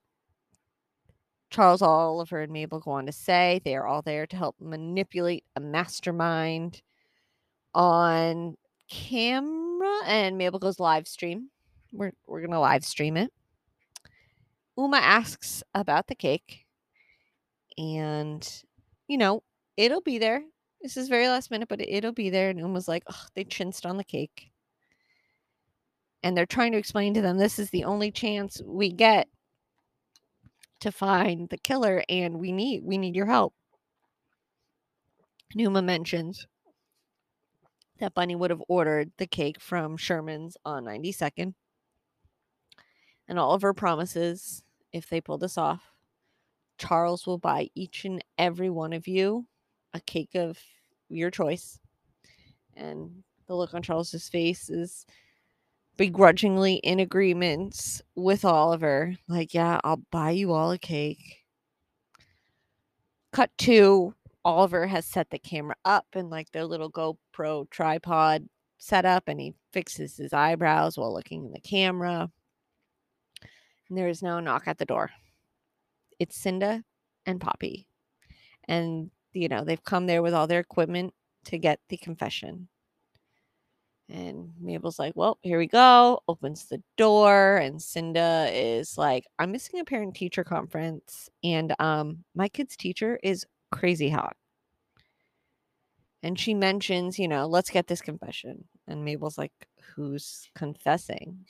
[1.50, 5.44] Charles Oliver and Mabel go on to say they are all there to help manipulate
[5.56, 6.82] a mastermind
[7.74, 8.56] on
[8.90, 10.00] camera.
[10.06, 11.50] And Mabel goes live stream.
[11.92, 13.32] We're, we're going to live stream it.
[14.78, 16.66] Uma asks about the cake.
[17.78, 18.48] And,
[19.08, 19.44] you know,
[19.76, 20.44] it'll be there.
[20.82, 22.50] This is very last minute, but it'll be there.
[22.50, 24.52] And Uma's like, oh, they chinsed on the cake.
[26.22, 29.28] And they're trying to explain to them this is the only chance we get
[30.80, 33.54] to find the killer and we need we need your help.
[35.56, 36.46] Numa mentions
[38.00, 41.54] that Bunny would have ordered the cake from Sherman's on 92nd.
[43.28, 45.92] And Oliver promises if they pull this off,
[46.78, 49.46] Charles will buy each and every one of you
[49.94, 50.58] a cake of
[51.10, 51.80] your choice.
[52.76, 55.06] And the look on Charles's face is
[56.00, 59.18] begrudgingly in agreement with Oliver.
[59.28, 61.44] Like, yeah, I'll buy you all a cake.
[63.34, 69.28] Cut to Oliver has set the camera up in like their little GoPro tripod setup
[69.28, 72.32] and he fixes his eyebrows while looking in the camera.
[73.90, 75.12] And there is now a knock at the door.
[76.18, 76.82] It's Cinda
[77.26, 77.88] and Poppy.
[78.70, 81.14] And, you know, they've come there with all their equipment
[81.46, 82.70] to get the confession.
[84.10, 86.22] And Mabel's like, well, here we go.
[86.28, 87.58] Opens the door.
[87.58, 91.30] And Cinda is like, I'm missing a parent teacher conference.
[91.44, 94.36] And um, my kid's teacher is crazy hot.
[96.24, 98.66] And she mentions, you know, let's get this confession.
[98.88, 99.54] And Mabel's like,
[99.96, 101.46] who's confessing?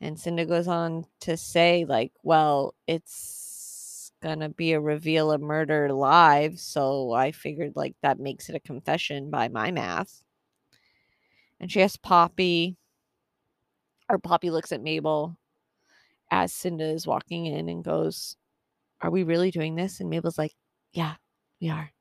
[0.00, 5.92] And Cinda goes on to say, like, well, it's gonna be a reveal of murder
[5.92, 6.58] live.
[6.58, 10.22] So I figured like that makes it a confession by my math.
[11.60, 12.76] And she asks Poppy,
[14.08, 15.36] or Poppy looks at Mabel
[16.30, 18.36] as Cinda is walking in and goes,
[19.02, 20.00] Are we really doing this?
[20.00, 20.54] And Mabel's like,
[20.92, 21.14] Yeah,
[21.60, 21.92] we are.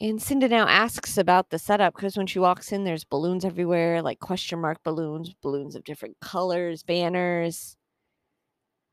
[0.00, 4.00] And Cinda now asks about the setup because when she walks in, there's balloons everywhere,
[4.00, 7.76] like question mark balloons, balloons of different colors, banners.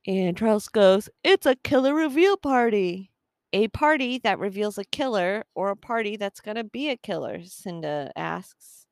[0.05, 3.11] And Charles goes, It's a killer reveal party.
[3.53, 7.43] A party that reveals a killer or a party that's going to be a killer,
[7.43, 8.85] Cinda asks.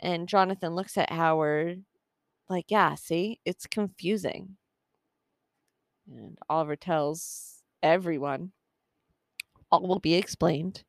[0.00, 1.84] And Jonathan looks at Howard
[2.48, 4.56] like, Yeah, see, it's confusing.
[6.10, 8.52] And Oliver tells everyone
[9.70, 10.84] all will be explained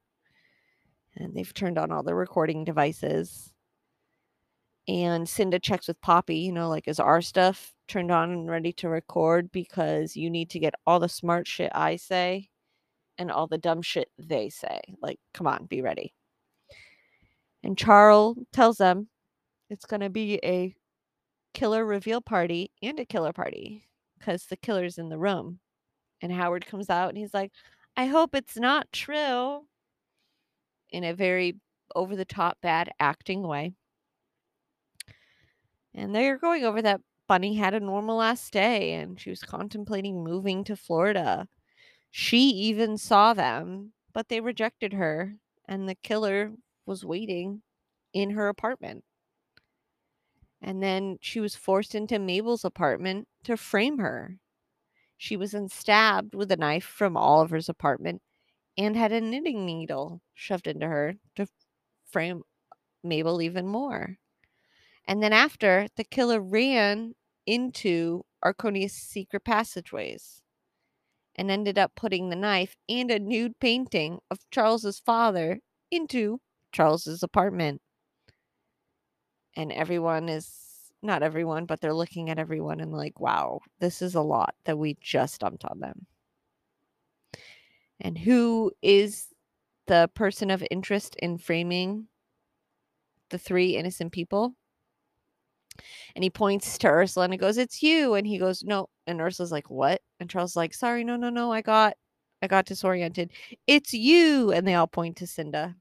[1.16, 3.52] and they've turned on all the recording devices.
[4.88, 8.74] And Cinda checks with Poppy, you know, like, is our stuff turned on and ready
[8.74, 9.52] to record?
[9.52, 12.50] Because you need to get all the smart shit I say
[13.18, 14.80] and all the dumb shit they say.
[15.02, 16.14] Like, come on, be ready.
[17.64, 19.08] And Charles tells them
[19.70, 20.76] it's going to be a
[21.54, 23.88] killer reveal party and a killer party
[24.20, 25.60] because the killer's in the room.
[26.22, 27.52] And Howard comes out and he's like,
[27.96, 29.66] I hope it's not true
[30.90, 31.56] in a very
[31.96, 33.74] over the top bad acting way.
[35.94, 40.24] And they're going over that Bunny had a normal last day and she was contemplating
[40.24, 41.48] moving to Florida.
[42.16, 45.40] She even saw them, but they rejected her.
[45.66, 46.54] And the killer
[46.86, 47.64] was waiting
[48.14, 49.04] in her apartment.
[50.62, 54.38] And then she was forced into Mabel's apartment to frame her.
[55.18, 58.22] She was then stabbed with a knife from Oliver's apartment
[58.78, 61.48] and had a knitting needle shoved into her to
[62.12, 62.44] frame
[63.04, 64.20] Mabel even more.
[65.08, 67.16] And then after, the killer ran
[67.48, 70.43] into Arconia's secret passageways
[71.36, 75.60] and ended up putting the knife and a nude painting of Charles's father
[75.92, 76.40] into
[76.72, 77.82] Charles's apartment.
[79.56, 80.64] And everyone is
[81.02, 84.78] not everyone, but they're looking at everyone and like, wow, this is a lot that
[84.78, 86.08] we just dumped on them.
[88.00, 89.28] And who is
[89.88, 92.08] the person of interest in framing
[93.30, 94.56] the three innocent people?
[96.16, 98.14] And he points to Ursula and he goes, It's you.
[98.16, 98.90] And he goes, No.
[99.08, 100.02] And Ursula's like, What?
[100.20, 101.52] And Charles like, Sorry, no, no, no.
[101.52, 101.96] I got
[102.42, 103.32] I got disoriented.
[103.68, 104.52] It's you.
[104.52, 105.76] And they all point to Cinda.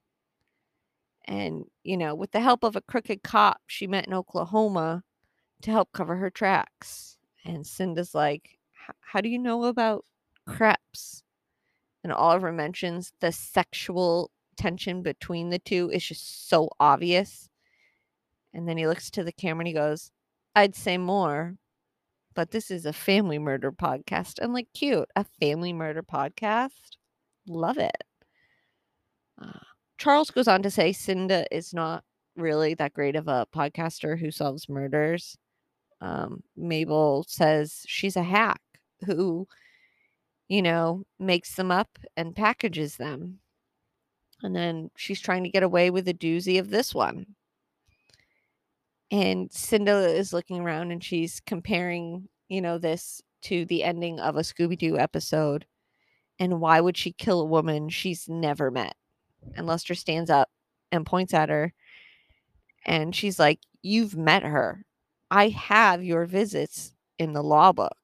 [1.26, 5.02] And, you know, with the help of a crooked cop she met in Oklahoma
[5.62, 7.18] to help cover her tracks.
[7.44, 8.58] And Cinda's like,
[9.00, 10.04] How do you know about
[10.48, 11.22] Kreps?
[12.04, 17.48] And Oliver mentions the sexual tension between the two is just so obvious.
[18.54, 20.10] And then he looks to the camera and he goes,
[20.54, 21.56] I'd say more,
[22.34, 24.38] but this is a family murder podcast.
[24.38, 26.96] And like, cute, a family murder podcast.
[27.48, 28.04] Love it.
[29.40, 29.58] Uh,
[29.98, 32.04] Charles goes on to say Cinda is not
[32.36, 35.36] really that great of a podcaster who solves murders.
[36.00, 38.60] Um, Mabel says she's a hack
[39.06, 39.46] who,
[40.48, 43.38] you know, makes them up and packages them.
[44.42, 47.26] And then she's trying to get away with a doozy of this one.
[49.12, 54.36] And Cinda is looking around and she's comparing, you know, this to the ending of
[54.36, 55.66] a Scooby Doo episode.
[56.38, 58.96] And why would she kill a woman she's never met?
[59.54, 60.48] And Lester stands up
[60.90, 61.74] and points at her.
[62.86, 64.86] And she's like, You've met her.
[65.30, 67.98] I have your visits in the law book.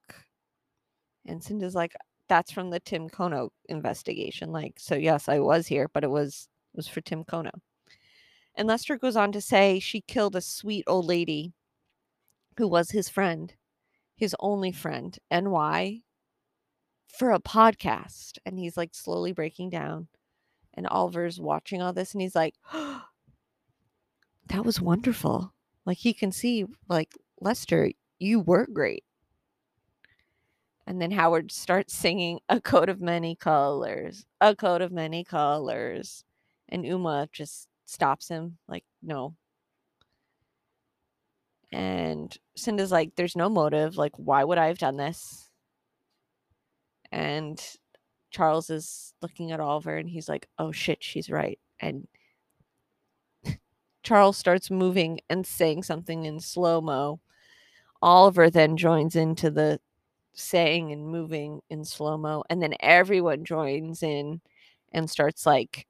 [1.26, 1.94] And Cinda's like,
[2.28, 4.52] That's from the Tim Kono investigation.
[4.52, 7.52] Like, so yes, I was here, but it was it was for Tim Kono.
[8.58, 11.52] And Lester goes on to say she killed a sweet old lady
[12.56, 13.54] who was his friend,
[14.16, 15.16] his only friend.
[15.30, 16.00] And why?
[17.06, 18.38] For a podcast.
[18.44, 20.08] And he's like slowly breaking down.
[20.74, 23.04] And Oliver's watching all this and he's like, oh,
[24.48, 25.54] that was wonderful.
[25.86, 29.04] Like he can see, like, Lester, you were great.
[30.84, 36.24] And then Howard starts singing A Coat of Many Colors, A Coat of Many Colors.
[36.68, 39.34] And Uma just stops him, like, no.
[41.72, 43.96] And Cinda's like, there's no motive.
[43.96, 45.50] Like, why would I have done this?
[47.10, 47.62] And
[48.30, 51.58] Charles is looking at Oliver and he's like, oh shit, she's right.
[51.80, 52.06] And
[54.02, 57.20] Charles starts moving and saying something in slow mo.
[58.02, 59.80] Oliver then joins into the
[60.34, 62.44] saying and moving in slow mo.
[62.50, 64.40] And then everyone joins in
[64.92, 65.86] and starts like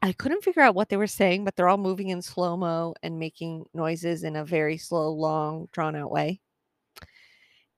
[0.00, 2.94] I couldn't figure out what they were saying, but they're all moving in slow mo
[3.02, 6.40] and making noises in a very slow, long, drawn out way.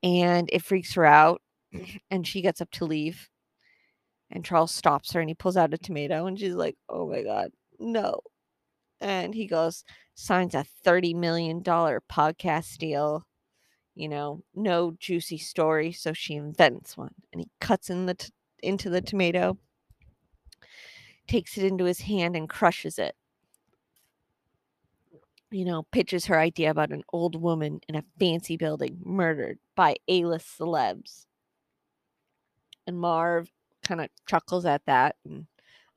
[0.02, 1.40] And it freaks her out.
[1.74, 2.00] Mm.
[2.10, 3.28] And she gets up to leave.
[4.30, 6.26] And Charles stops her and he pulls out a tomato.
[6.26, 8.20] And she's like, oh my God, no.
[9.00, 13.24] And he goes, signs a $30 million podcast deal.
[13.94, 15.92] You know, no juicy story.
[15.92, 17.14] So she invents one.
[17.32, 18.30] And he cuts in the t-
[18.62, 19.56] into the tomato
[21.30, 23.14] takes it into his hand and crushes it.
[25.52, 29.94] You know, pitches her idea about an old woman in a fancy building murdered by
[30.08, 31.26] A list celebs.
[32.84, 33.52] And Marv
[33.84, 35.46] kind of chuckles at that, and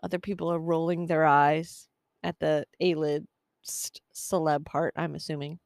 [0.04, 1.88] other people are rolling their eyes
[2.24, 5.58] at the A list celeb part, I'm assuming.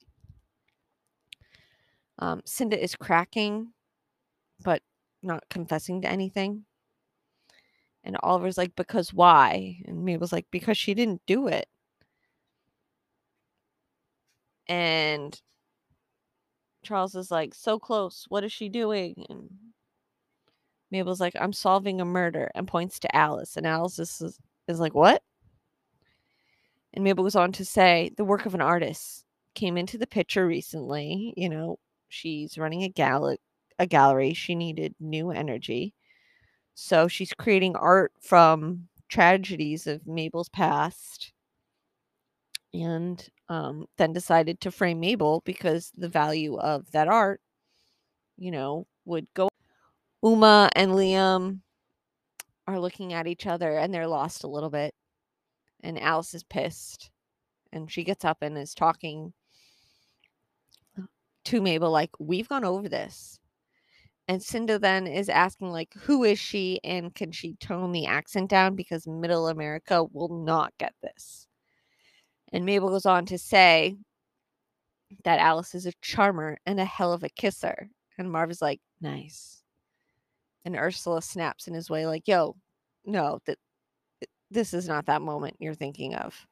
[2.20, 3.74] Um, Cinda is cracking,
[4.64, 4.82] but
[5.22, 6.67] not confessing to anything.
[8.08, 9.82] And Oliver's like, because why?
[9.86, 11.68] And Mabel's like, because she didn't do it.
[14.66, 15.40] And
[16.84, 18.26] Charles is like, so close.
[18.30, 19.26] What is she doing?
[19.30, 19.50] And
[20.90, 23.58] Mabel's like, I'm solving a murder and points to Alice.
[23.58, 24.40] And Alice is,
[24.70, 25.22] is like, what?
[26.94, 30.48] And Mabel goes on to say, the work of an artist came into the picture
[30.48, 31.34] recently.
[31.36, 31.78] You know,
[32.08, 33.36] she's running a, gal-
[33.78, 34.34] a gallery.
[34.34, 35.94] She needed new energy.
[36.80, 41.34] So she's creating art from tragedies of Mabel's past
[42.72, 47.42] and um, then decided to frame Mabel because the value of that art,
[48.38, 49.50] you know, would go.
[50.24, 51.62] Uma and Liam
[52.68, 54.94] are looking at each other and they're lost a little bit.
[55.82, 57.10] And Alice is pissed.
[57.74, 59.34] And she gets up and is talking
[61.46, 63.40] to Mabel, like, we've gone over this.
[64.28, 68.50] And Cinda then is asking, like, who is she and can she tone the accent
[68.50, 71.48] down because middle America will not get this.
[72.52, 73.96] And Mabel goes on to say
[75.24, 77.90] that Alice is a charmer and a hell of a kisser.
[78.18, 79.64] And Marv is like, nice.
[80.66, 82.58] And Ursula snaps in his way, like, yo,
[83.06, 83.58] no, that
[84.52, 86.46] this is not that moment you're thinking of.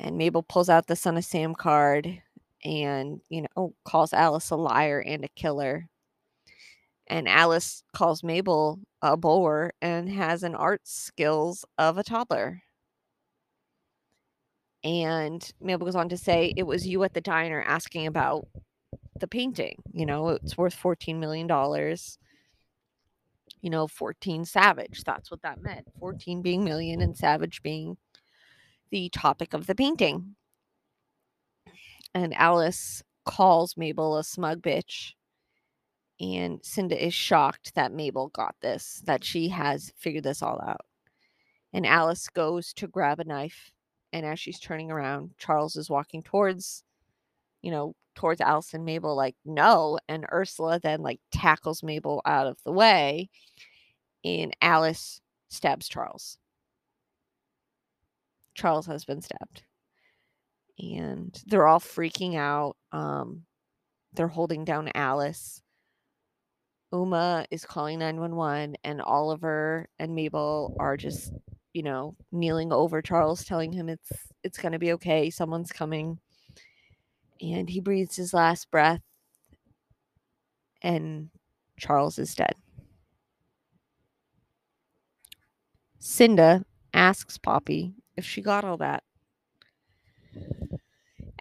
[0.00, 2.20] And Mabel pulls out the Son of Sam card
[2.64, 5.88] and, you know, calls Alice a liar and a killer.
[7.08, 12.62] And Alice calls Mabel a bore and has an art skills of a toddler.
[14.84, 18.46] And Mabel goes on to say, It was you at the diner asking about
[19.18, 19.76] the painting.
[19.92, 21.48] You know, it's worth $14 million.
[23.60, 25.02] You know, 14 Savage.
[25.04, 25.88] That's what that meant.
[25.98, 27.96] 14 being million and Savage being
[28.90, 30.36] the topic of the painting.
[32.14, 35.12] And Alice calls Mabel a smug bitch.
[36.20, 40.84] And Cinda is shocked that Mabel got this, that she has figured this all out.
[41.72, 43.70] And Alice goes to grab a knife.
[44.12, 46.82] And as she's turning around, Charles is walking towards,
[47.62, 49.98] you know, towards Alice and Mabel, like, no.
[50.08, 53.28] And Ursula then, like, tackles Mabel out of the way.
[54.24, 56.38] And Alice stabs Charles.
[58.54, 59.62] Charles has been stabbed.
[60.80, 62.76] And they're all freaking out.
[62.90, 63.44] Um,
[64.14, 65.62] they're holding down Alice.
[66.92, 71.32] Uma is calling 911, and Oliver and Mabel are just,
[71.74, 74.10] you know, kneeling over Charles, telling him it's
[74.42, 75.30] it's gonna be okay.
[75.30, 76.18] Someone's coming.
[77.40, 79.02] And he breathes his last breath,
[80.82, 81.30] and
[81.78, 82.54] Charles is dead.
[86.00, 86.64] Cinda
[86.94, 89.04] asks Poppy if she got all that.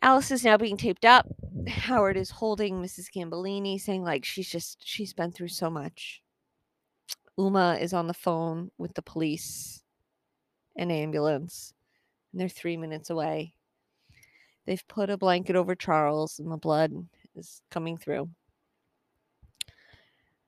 [0.01, 1.27] Alice is now being taped up.
[1.67, 3.07] Howard is holding Mrs.
[3.13, 6.21] Gambolini, saying, like, she's just, she's been through so much.
[7.37, 9.83] Uma is on the phone with the police
[10.75, 11.73] and ambulance,
[12.31, 13.53] and they're three minutes away.
[14.65, 16.93] They've put a blanket over Charles, and the blood
[17.35, 18.29] is coming through.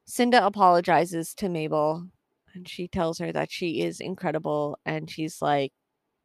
[0.05, 2.07] Cinda apologizes to Mabel,
[2.53, 5.71] and she tells her that she is incredible, and she's like,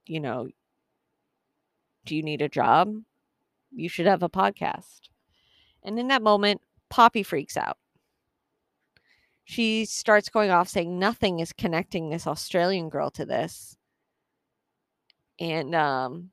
[0.07, 0.49] you know,
[2.05, 2.95] do you need a job?
[3.75, 5.01] You should have a podcast.
[5.83, 6.61] And in that moment,
[6.91, 7.77] Poppy freaks out.
[9.45, 13.77] She starts going off saying nothing is connecting this Australian girl to this.
[15.39, 16.31] And um,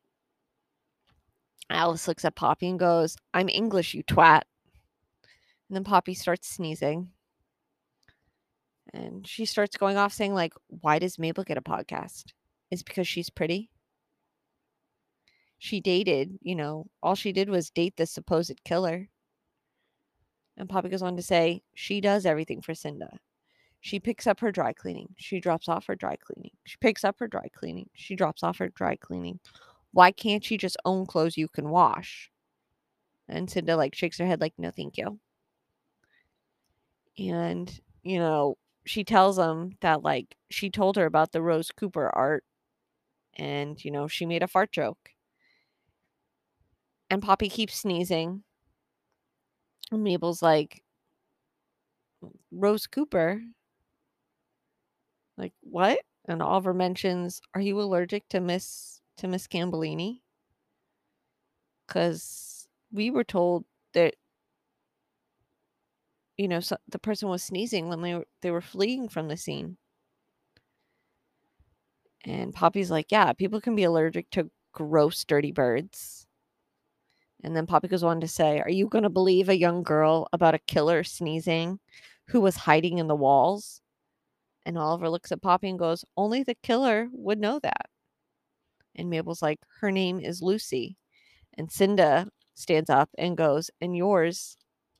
[1.69, 4.43] Alice looks at Poppy and goes, I'm English, you twat.
[5.67, 7.09] And then Poppy starts sneezing.
[8.93, 12.33] And she starts going off saying, like, why does Mabel get a podcast?
[12.69, 13.70] Is because she's pretty?
[15.64, 19.09] She dated, you know, all she did was date the supposed killer.
[20.57, 23.20] And Poppy goes on to say, she does everything for Cinda.
[23.80, 25.09] She picks up her dry cleaning.
[25.18, 26.49] She drops off her dry cleaning.
[26.66, 27.91] She picks up her dry cleaning.
[27.93, 29.39] She drops off her dry cleaning.
[29.91, 32.32] Why can't she just own clothes you can wash?
[33.30, 35.20] And Cinda like shakes her head like, no, thank you.
[37.20, 42.09] And, you know, she tells him that like she told her about the Rose Cooper
[42.16, 42.43] art
[43.36, 45.12] and, you know, she made a fart joke.
[47.12, 48.43] And Poppy keeps sneezing.
[49.91, 50.84] And Mabel's like,
[52.51, 53.41] Rose Cooper?
[55.38, 55.99] Like, what?
[56.26, 60.22] And Oliver mentions, are you allergic to Miss to Miss Gambolini?
[61.88, 64.16] Because we were told that
[66.38, 69.38] you know so the person was sneezing when they were they were fleeing from the
[69.38, 69.78] scene.
[72.26, 76.28] And Poppy's like, yeah, people can be allergic to gross, dirty birds.
[77.43, 80.27] And then Poppy goes on to say, Are you going to believe a young girl
[80.31, 81.79] about a killer sneezing
[82.27, 83.81] who was hiding in the walls?
[84.65, 87.89] And Oliver looks at Poppy and goes, Only the killer would know that.
[88.95, 90.97] And Mabel's like, Her name is Lucy.
[91.57, 94.57] And Cinda stands up and goes, And yours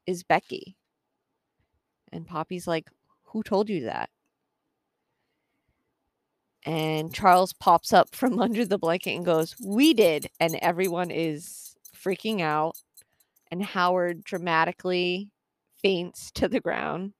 [0.08, 0.76] is Becky.
[2.12, 2.90] And Poppy's like,
[3.26, 4.10] Who told you that?
[6.64, 10.28] And Charles pops up from under the blanket and goes, We did.
[10.40, 11.71] And everyone is
[12.04, 12.76] freaking out.
[13.52, 15.30] And Howard dramatically
[15.82, 17.14] faints to the ground.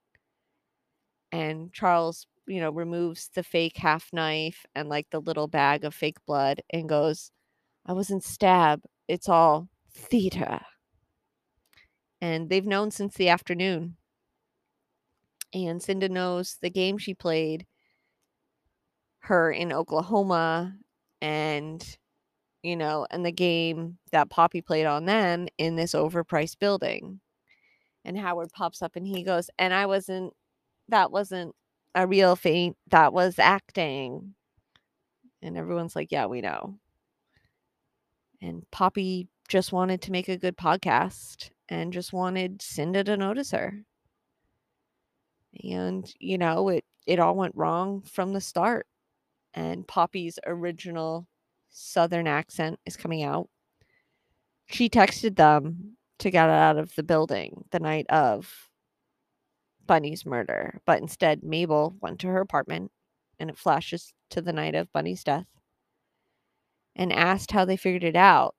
[1.30, 5.94] And Charles, you know, removes the fake half knife and like the little bag of
[5.94, 7.30] fake blood and goes,
[7.86, 8.86] I wasn't stabbed.
[9.08, 10.60] It's all theater.
[12.20, 13.96] And they've known since the afternoon.
[15.52, 17.66] And Cinda knows the game she played
[19.20, 20.74] her in Oklahoma
[21.20, 21.98] and
[22.62, 27.20] you know, and the game that Poppy played on them in this overpriced building.
[28.04, 30.32] And Howard pops up and he goes, and I wasn't,
[30.88, 31.54] that wasn't
[31.94, 34.34] a real faint, that was acting.
[35.40, 36.78] And everyone's like, yeah, we know.
[38.40, 43.50] And Poppy just wanted to make a good podcast and just wanted Cinda to notice
[43.52, 43.84] her.
[45.62, 48.86] And, you know, it, it all went wrong from the start.
[49.54, 51.26] And Poppy's original
[51.72, 53.48] southern accent is coming out.
[54.66, 58.68] She texted them to get out of the building the night of
[59.86, 62.92] Bunny's murder, but instead Mabel went to her apartment
[63.40, 65.46] and it flashes to the night of Bunny's death
[66.94, 68.54] and asked how they figured it out.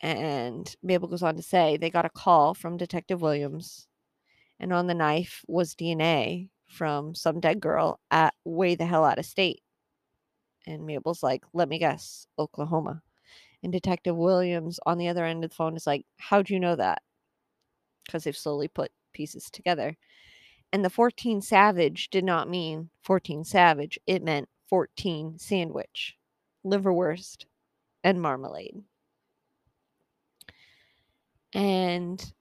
[0.00, 3.86] And Mabel goes on to say they got a call from Detective Williams,
[4.58, 9.18] and on the knife was DNA from some dead girl at way the hell out
[9.18, 9.62] of state.
[10.66, 13.02] And Mabel's like, let me guess, Oklahoma.
[13.62, 16.76] And Detective Williams on the other end of the phone is like, how'd you know
[16.76, 17.02] that?
[18.04, 19.96] Because they've slowly put pieces together.
[20.72, 26.16] And the 14 Savage did not mean 14 Savage, it meant 14 sandwich,
[26.64, 27.44] liverwurst,
[28.02, 28.82] and marmalade.
[31.52, 32.32] And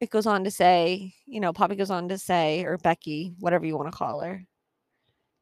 [0.00, 3.66] it goes on to say, you know, Poppy goes on to say, or Becky, whatever
[3.66, 4.46] you want to call her,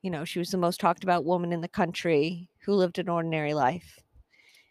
[0.05, 3.09] you know, she was the most talked about woman in the country who lived an
[3.09, 3.98] ordinary life.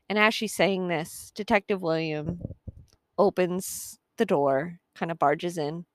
[0.07, 2.39] And as she's saying this, Detective William
[3.17, 5.85] opens the door, kind of barges in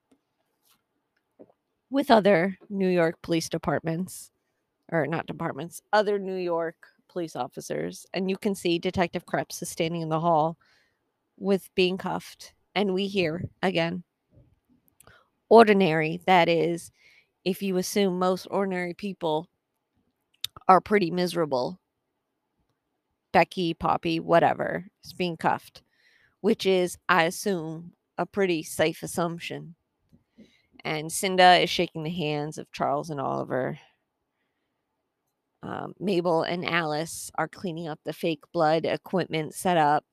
[1.89, 4.32] with other New York police departments,
[4.91, 6.74] or not departments, other New York
[7.09, 8.07] police officers.
[8.12, 10.59] And you can see Detective Kreps is standing in the hall
[11.39, 12.55] with being cuffed.
[12.74, 14.03] And we hear again,
[15.49, 16.91] ordinary, that is,
[17.49, 19.49] if you assume most ordinary people
[20.68, 21.80] are pretty miserable,
[23.32, 25.82] Becky, Poppy, whatever, is being cuffed,
[26.42, 29.76] which is, I assume, a pretty safe assumption.
[30.84, 33.78] And Cinda is shaking the hands of Charles and Oliver.
[35.62, 40.05] Um, Mabel and Alice are cleaning up the fake blood equipment set up.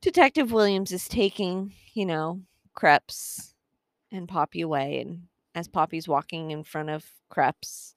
[0.00, 2.40] Detective Williams is taking, you know,
[2.74, 3.52] Kreps
[4.10, 5.00] and Poppy away.
[5.00, 5.24] And
[5.54, 7.94] as Poppy's walking in front of Kreps,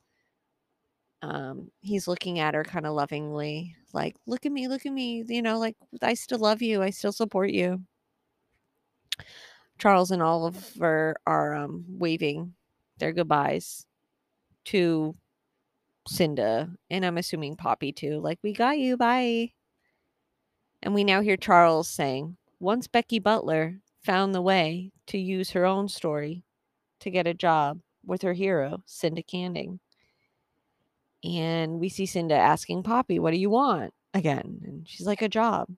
[1.22, 5.24] um, he's looking at her kind of lovingly, like, look at me, look at me,
[5.28, 7.82] you know, like, I still love you, I still support you.
[9.80, 12.54] Charles and Oliver are um, waving
[12.98, 13.86] their goodbyes
[14.66, 15.16] to
[16.08, 18.20] Cinda, and I'm assuming Poppy too.
[18.20, 19.52] Like, we got you, bye.
[20.82, 25.66] And we now hear Charles saying, once Becky Butler found the way to use her
[25.66, 26.44] own story
[27.02, 29.80] to get a job with her hero, Cinda Canning.
[31.24, 33.94] And we see Cinda asking Poppy, What do you want?
[34.14, 34.62] again.
[34.64, 35.70] And she's like, A job.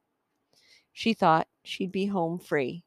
[0.93, 2.83] She thought she'd be home free.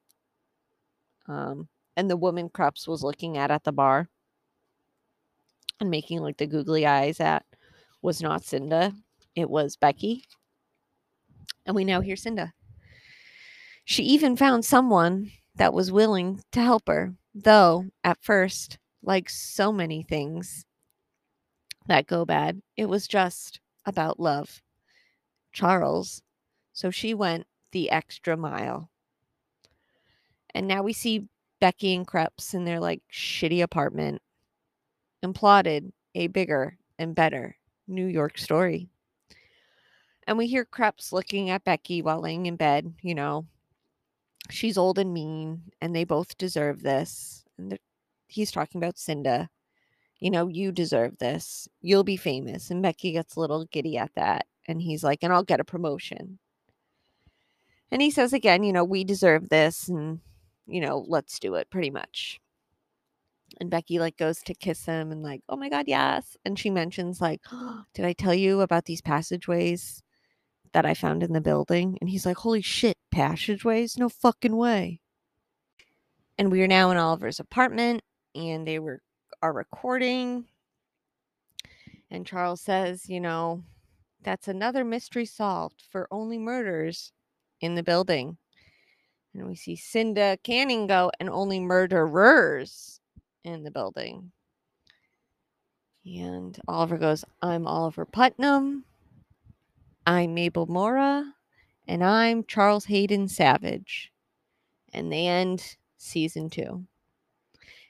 [1.26, 4.08] Um, and the woman Kreps was looking at at the bar
[5.80, 7.44] and making like the googly eyes at
[8.02, 8.92] was not Cinda,
[9.34, 10.24] it was Becky.
[11.64, 12.52] And we now hear Cinda.
[13.84, 19.72] She even found someone that was willing to help her, though at first, like so
[19.72, 20.64] many things
[21.86, 24.62] that go bad, it was just about love.
[25.52, 26.22] Charles.
[26.72, 28.90] So she went the extra mile.
[30.54, 31.28] And now we see
[31.60, 34.20] Becky and Kreps in their like shitty apartment
[35.22, 37.56] and plotted a bigger and better
[37.86, 38.88] New York story.
[40.26, 43.46] And we hear Kreps looking at Becky while laying in bed, you know,
[44.52, 47.44] she's old and mean and they both deserve this.
[47.58, 47.78] And
[48.26, 49.48] he's talking about Cinda.
[50.20, 51.68] You know, you deserve this.
[51.80, 52.70] You'll be famous.
[52.70, 54.46] And Becky gets a little giddy at that.
[54.68, 56.38] And he's like, and I'll get a promotion.
[57.90, 59.88] And he says again, you know, we deserve this.
[59.88, 60.20] And,
[60.66, 62.40] you know, let's do it pretty much.
[63.60, 66.36] And Becky like goes to kiss him and like, oh my God, yes.
[66.44, 70.02] And she mentions like, oh, did I tell you about these passageways
[70.72, 71.98] that I found in the building.
[72.00, 73.96] And he's like, Holy shit, passageways?
[73.96, 75.00] No fucking way.
[76.38, 78.02] And we are now in Oliver's apartment
[78.34, 79.00] and they were
[79.42, 80.46] are recording.
[82.10, 83.62] And Charles says, you know,
[84.22, 87.12] that's another mystery solved for only murders
[87.60, 88.36] in the building.
[89.34, 93.00] And we see Cinda Canning go and only murderers
[93.44, 94.30] in the building.
[96.04, 98.84] And Oliver goes, I'm Oliver Putnam.
[100.06, 101.32] I'm Mabel Mora,
[101.86, 104.12] and I'm Charles Hayden Savage.
[104.92, 106.86] And they end season two.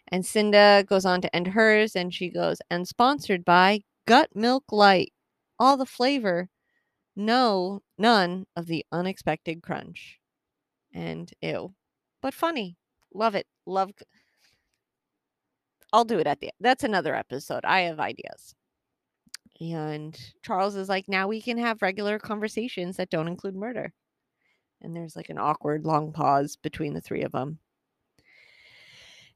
[0.09, 4.65] And Cinda goes on to end hers, and she goes, and sponsored by gut milk
[4.71, 5.13] light.
[5.59, 6.49] All the flavor,
[7.17, 10.19] no, none of the unexpected crunch.
[10.93, 11.75] And ew,
[12.21, 12.77] but funny.
[13.15, 13.47] Love it.
[13.67, 13.91] Love.
[15.93, 16.51] I'll do it at the.
[16.61, 17.65] That's another episode.
[17.65, 18.55] I have ideas.
[19.61, 23.93] And Charles is like, now we can have regular conversations that don't include murder.
[24.81, 27.59] And there's like an awkward long pause between the three of them.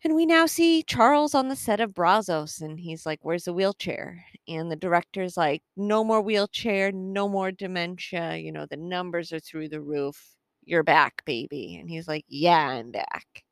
[0.05, 3.53] And we now see Charles on the set of Brazzos, and he's like, Where's the
[3.53, 4.25] wheelchair?
[4.47, 8.37] And the director's like, No more wheelchair, no more dementia.
[8.37, 10.37] You know, the numbers are through the roof.
[10.65, 11.77] You're back, baby.
[11.77, 13.45] And he's like, Yeah, I'm back.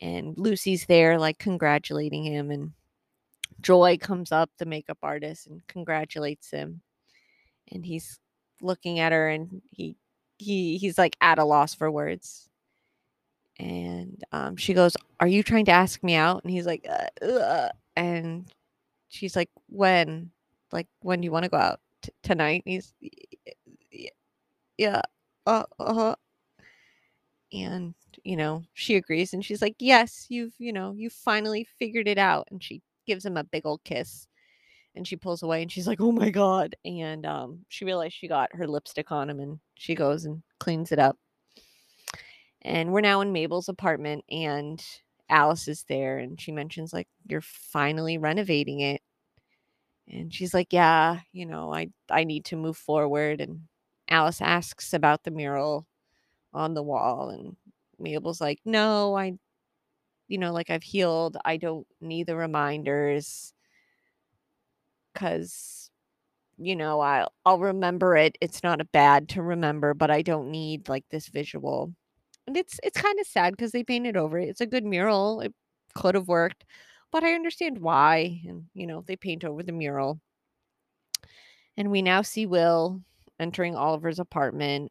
[0.00, 2.50] And Lucy's there, like, congratulating him.
[2.50, 2.72] And
[3.60, 6.82] Joy comes up, the makeup artist, and congratulates him.
[7.72, 8.20] And he's
[8.62, 9.96] looking at her and he
[10.38, 12.48] he he's like at a loss for words
[13.58, 16.86] and um, she goes, "Are you trying to ask me out?" And he's like,
[17.22, 18.50] uh, and
[19.08, 20.30] she's like, "When?
[20.72, 22.94] Like, when do you want to go out T- tonight?" And he's,
[24.78, 25.02] "Yeah,
[25.46, 26.16] uh huh."
[27.52, 27.94] And
[28.24, 32.18] you know, she agrees, and she's like, "Yes, you've you know, you finally figured it
[32.18, 34.28] out." And she gives him a big old kiss,
[34.94, 38.28] and she pulls away, and she's like, "Oh my god!" And um, she realized she
[38.28, 41.18] got her lipstick on him, and she goes and cleans it up
[42.62, 44.84] and we're now in Mabel's apartment and
[45.28, 49.00] Alice is there and she mentions like you're finally renovating it.
[50.10, 53.68] And she's like, "Yeah, you know, I I need to move forward." And
[54.08, 55.86] Alice asks about the mural
[56.54, 57.56] on the wall and
[57.98, 59.34] Mabel's like, "No, I
[60.28, 61.36] you know, like I've healed.
[61.44, 63.52] I don't need the reminders
[65.14, 65.90] cuz
[66.58, 68.38] you know, I'll I'll remember it.
[68.40, 71.94] It's not a bad to remember, but I don't need like this visual
[72.48, 74.48] and it's it's kind of sad because they painted over it.
[74.50, 75.40] It's a good mural.
[75.42, 75.54] It
[75.94, 76.64] could have worked,
[77.12, 78.42] but I understand why.
[78.48, 80.20] And you know, they paint over the mural.
[81.76, 83.02] And we now see Will
[83.40, 84.90] entering Oliver's apartment.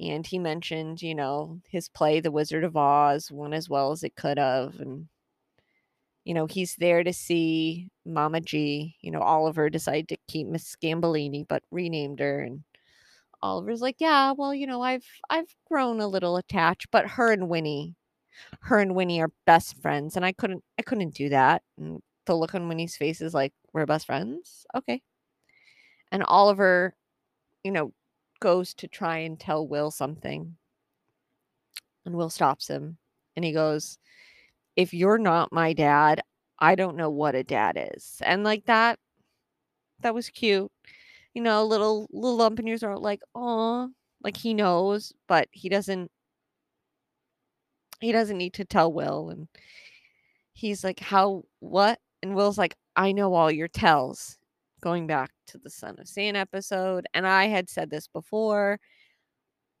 [0.00, 4.02] And he mentioned, you know, his play, The Wizard of Oz, went as well as
[4.02, 4.80] it could have.
[4.80, 5.08] And,
[6.24, 8.96] you know, he's there to see Mama G.
[9.00, 12.40] You know, Oliver decided to keep Miss Gambolini, but renamed her.
[12.40, 12.62] And
[13.42, 17.48] Oliver's like, "Yeah, well, you know, I've I've grown a little attached, but her and
[17.50, 17.96] Winnie,
[18.62, 22.36] her and Winnie are best friends, and I couldn't I couldn't do that." And the
[22.36, 25.02] look on Winnie's face is like, "We're best friends, okay."
[26.10, 26.94] And Oliver,
[27.64, 27.92] you know,
[28.42, 30.56] goes to try and tell Will something,
[32.04, 32.98] and Will stops him,
[33.36, 33.98] and he goes,
[34.76, 36.22] "If you're not my dad,
[36.58, 38.98] I don't know what a dad is." And like that,
[40.00, 40.70] that was cute
[41.34, 43.90] you know, little little lump in your throat, like, oh,
[44.22, 46.10] like he knows, but he doesn't
[48.00, 49.30] he doesn't need to tell Will.
[49.30, 49.48] And
[50.52, 51.98] he's like, How what?
[52.22, 54.38] And Will's like, I know all your tells.
[54.82, 57.06] Going back to the Son of Sam episode.
[57.14, 58.80] And I had said this before.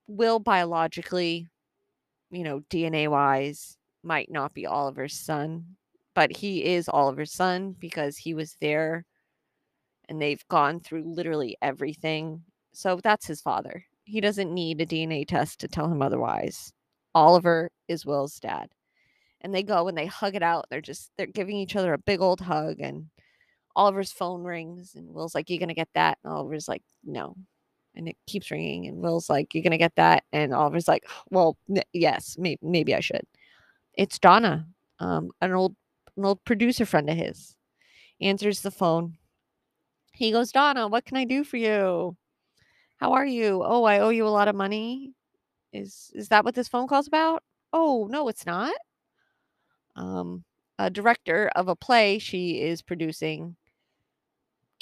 [0.06, 1.48] Will biologically,
[2.30, 5.76] you know, DNA wise, might not be Oliver's son,
[6.14, 9.04] but he is Oliver's son because he was there
[10.08, 12.42] and they've gone through literally everything.
[12.72, 13.84] So that's his father.
[14.04, 16.72] He doesn't need a DNA test to tell him otherwise.
[17.14, 18.68] Oliver is Will's dad.
[19.40, 20.66] And they go and they hug it out.
[20.70, 23.06] They're just they're giving each other a big old hug and
[23.76, 27.36] Oliver's phone rings and Will's like, You're gonna get that?" And Oliver's like, "No."
[27.94, 31.56] And it keeps ringing and Will's like, You're gonna get that?" And Oliver's like, "Well,
[31.70, 33.26] n- yes, maybe, maybe I should."
[33.94, 34.66] It's Donna,
[35.00, 35.76] um, an old
[36.16, 37.56] an old producer friend of his.
[38.20, 39.18] Answers the phone
[40.12, 42.16] he goes, Donna, what can I do for you?
[42.98, 43.62] How are you?
[43.64, 45.14] Oh, I owe you a lot of money.
[45.72, 47.42] Is is that what this phone call's about?
[47.72, 48.74] Oh, no, it's not.
[49.96, 50.44] Um,
[50.78, 53.56] a director of a play she is producing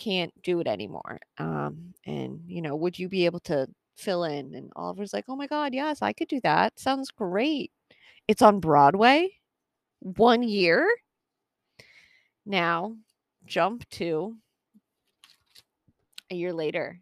[0.00, 1.20] can't do it anymore.
[1.38, 4.54] Um, and you know, would you be able to fill in?
[4.54, 6.80] And Oliver's like, Oh my god, yes, I could do that.
[6.80, 7.70] Sounds great.
[8.26, 9.30] It's on Broadway.
[10.00, 10.88] One year.
[12.46, 12.96] Now,
[13.44, 14.36] jump to
[16.30, 17.00] a year later.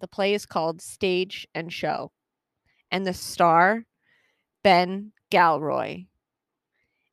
[0.00, 2.10] The play is called Stage and Show,
[2.90, 3.84] and the star,
[4.64, 6.06] Ben Glenroy.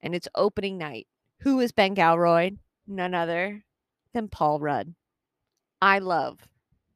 [0.01, 1.07] And it's opening night.
[1.41, 2.57] Who is Ben Glenroy?
[2.87, 3.63] None other
[4.13, 4.95] than Paul Rudd.
[5.81, 6.39] I love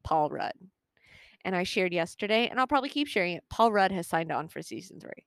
[0.04, 0.54] Paul Rudd.
[1.46, 3.44] And I shared yesterday, and I'll probably keep sharing it.
[3.50, 5.26] Paul Rudd has signed on for season three.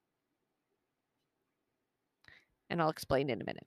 [2.71, 3.67] And I'll explain in a minute.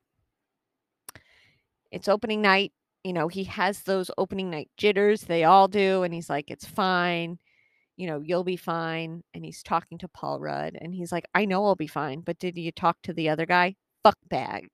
[1.92, 2.74] It's opening night
[3.04, 5.22] you know, he has those opening night jitters.
[5.22, 6.04] They all do.
[6.04, 7.40] And he's like, it's fine.
[7.98, 9.24] You know, you'll be fine.
[9.34, 10.78] And he's talking to Paul Rudd.
[10.80, 12.22] And he's like, I know I'll be fine.
[12.22, 13.76] But did you talk to the other guy?
[14.04, 14.70] Fuck bag.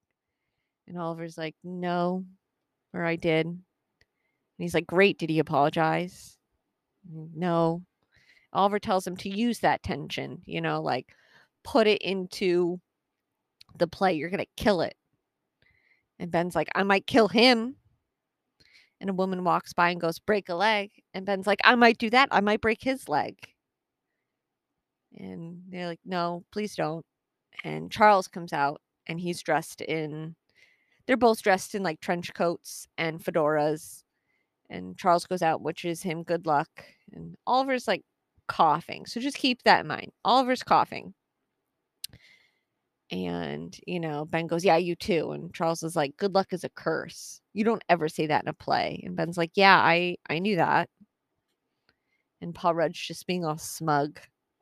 [0.88, 2.26] And Oliver's like, no,
[2.94, 3.60] or I did.
[4.58, 5.18] And he's like, Great.
[5.18, 6.38] Did he apologize?
[7.12, 7.84] No.
[8.54, 11.14] Oliver tells him to use that tension, you know, like
[11.64, 12.80] put it into
[13.78, 14.14] the play.
[14.14, 14.96] You're going to kill it.
[16.20, 17.76] And Ben's like, I might kill him.
[19.02, 20.92] And a woman walks by and goes, Break a leg.
[21.14, 22.30] And Ben's like, I might do that.
[22.32, 23.36] I might break his leg.
[25.18, 27.06] And they're like, No, please don't.
[27.64, 30.36] And Charles comes out and he's dressed in,
[31.06, 34.05] they're both dressed in like trench coats and fedoras.
[34.70, 36.70] And Charles goes out, wishes him good luck.
[37.14, 38.04] And Oliver's like
[38.48, 39.06] coughing.
[39.06, 40.12] So just keep that in mind.
[40.26, 41.14] Oliver's coughing.
[43.12, 45.32] And, you know, Ben goes, Yeah, you too.
[45.32, 47.40] And Charles is like, Good luck is a curse.
[47.54, 49.02] You don't ever say that in a play.
[49.06, 50.90] And Ben's like, Yeah, I I knew that.
[52.40, 54.22] And Paul Rudd's just being all smug.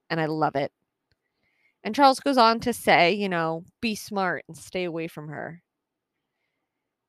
[0.10, 0.72] And I love it.
[1.84, 5.62] And Charles goes on to say, you know, be smart and stay away from her.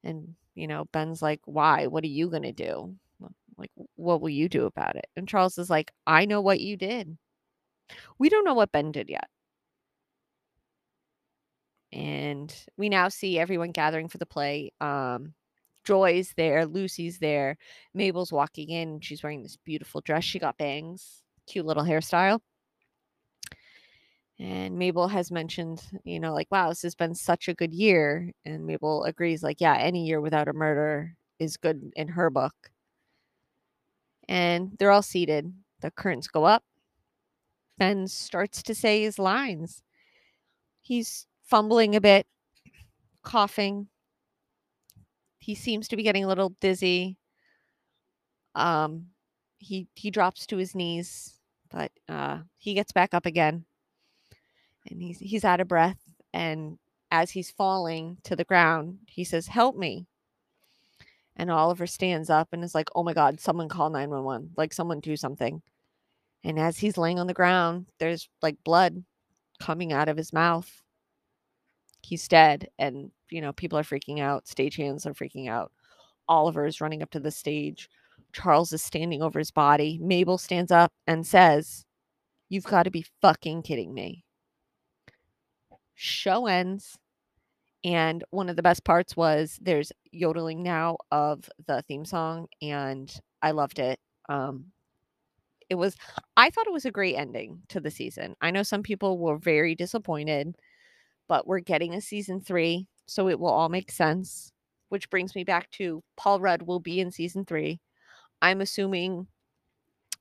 [0.04, 1.86] And, you know, Ben's like, Why?
[1.86, 2.94] What are you gonna do?
[3.56, 5.06] Like, what will you do about it?
[5.16, 7.16] And Charles is like, I know what you did.
[8.18, 9.28] We don't know what Ben did yet.
[11.92, 14.72] And we now see everyone gathering for the play.
[14.80, 15.34] Um,
[15.84, 17.56] Joy's there, Lucy's there,
[17.92, 19.00] Mabel's walking in.
[19.00, 20.24] She's wearing this beautiful dress.
[20.24, 22.40] She got bangs, cute little hairstyle.
[24.38, 28.32] And Mabel has mentioned, you know, like, wow, this has been such a good year.
[28.44, 32.54] And Mabel agrees, like, yeah, any year without a murder is good in her book.
[34.28, 35.52] And they're all seated.
[35.80, 36.64] The curtains go up.
[37.78, 39.82] Ben starts to say his lines.
[40.80, 42.26] He's fumbling a bit,
[43.22, 43.88] coughing.
[45.38, 47.18] He seems to be getting a little dizzy.
[48.54, 49.06] Um,
[49.58, 51.38] he he drops to his knees,
[51.70, 53.64] but uh, he gets back up again,
[54.90, 55.98] and he's he's out of breath.
[56.32, 56.78] And
[57.10, 60.06] as he's falling to the ground, he says, "Help me!"
[61.36, 63.40] And Oliver stands up and is like, "Oh my God!
[63.40, 64.50] Someone call nine one one!
[64.56, 65.62] Like someone do something!"
[66.44, 69.04] And as he's laying on the ground, there's like blood
[69.60, 70.82] coming out of his mouth
[72.04, 75.72] he's dead and you know people are freaking out stagehands are freaking out
[76.28, 77.88] oliver is running up to the stage
[78.32, 81.84] charles is standing over his body mabel stands up and says
[82.48, 84.23] you've got to be fucking kidding me
[85.94, 86.98] show ends
[87.84, 93.20] and one of the best parts was there's yodeling now of the theme song and
[93.42, 94.66] i loved it um
[95.70, 95.96] it was
[96.36, 99.38] i thought it was a great ending to the season i know some people were
[99.38, 100.54] very disappointed
[101.28, 104.52] but we're getting a season three, so it will all make sense.
[104.88, 107.80] Which brings me back to Paul Rudd will be in season three.
[108.42, 109.26] I'm assuming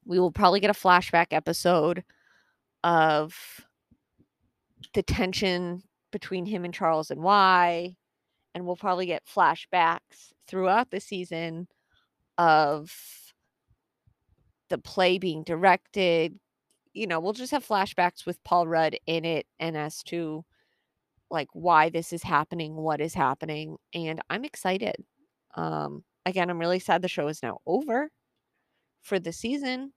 [0.05, 2.03] we will probably get a flashback episode
[2.83, 3.35] of
[4.93, 7.95] the tension between him and Charles and why.
[8.55, 11.67] And we'll probably get flashbacks throughout the season
[12.37, 12.93] of
[14.69, 16.39] the play being directed.
[16.93, 20.45] You know, we'll just have flashbacks with Paul Rudd in it and as to
[21.31, 24.95] like why this is happening, what is happening, and I'm excited.
[25.55, 28.11] Um, again, I'm really sad the show is now over
[29.01, 29.93] for the season.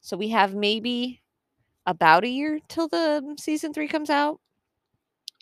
[0.00, 1.22] So we have maybe
[1.86, 4.40] about a year till the season three comes out.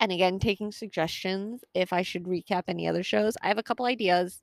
[0.00, 3.36] And again, taking suggestions if I should recap any other shows.
[3.42, 4.42] I have a couple ideas.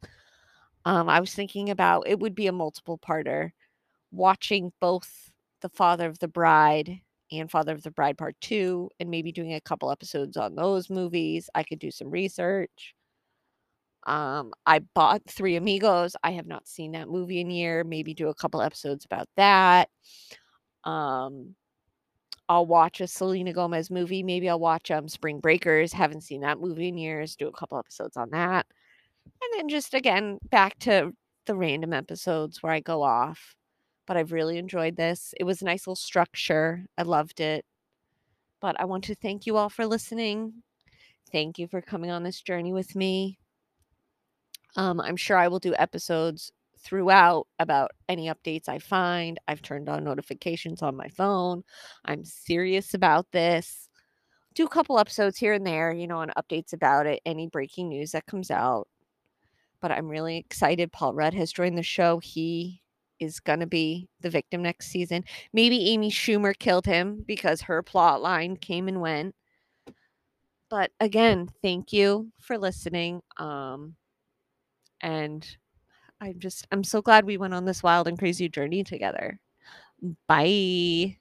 [0.85, 3.51] Um, I was thinking about it would be a multiple parter,
[4.11, 5.31] watching both
[5.61, 9.53] The Father of the Bride and Father of the Bride Part 2 and maybe doing
[9.53, 11.49] a couple episodes on those movies.
[11.55, 12.95] I could do some research.
[14.07, 16.15] Um, I bought Three Amigos.
[16.23, 17.83] I have not seen that movie in a year.
[17.83, 19.89] Maybe do a couple episodes about that.
[20.83, 21.55] Um,
[22.51, 24.23] I'll watch a Selena Gomez movie.
[24.23, 25.93] Maybe I'll watch um Spring Breakers.
[25.93, 27.35] Haven't seen that movie in years.
[27.35, 28.65] Do a couple episodes on that.
[29.25, 31.13] And then just again back to
[31.45, 33.55] the random episodes where I go off
[34.11, 35.33] but I've really enjoyed this.
[35.39, 36.85] It was a nice little structure.
[36.97, 37.63] I loved it.
[38.59, 40.63] But I want to thank you all for listening.
[41.31, 43.39] Thank you for coming on this journey with me.
[44.75, 46.51] Um, I'm sure I will do episodes
[46.83, 49.39] throughout about any updates I find.
[49.47, 51.63] I've turned on notifications on my phone.
[52.05, 53.87] I'm serious about this.
[54.53, 57.89] Do a couple episodes here and there, you know, on updates about it, any breaking
[57.89, 58.87] news that comes out.
[59.81, 60.91] But I'm really excited.
[60.91, 62.19] Paul Rudd has joined the show.
[62.19, 62.81] He
[63.19, 65.23] is going to be the victim next season.
[65.53, 69.35] Maybe Amy Schumer killed him because her plot line came and went.
[70.69, 73.21] But again, thank you for listening.
[73.37, 73.95] Um,
[75.01, 75.45] and
[76.21, 79.39] I'm just, I'm so glad we went on this wild and crazy journey together.
[80.27, 81.17] Bye.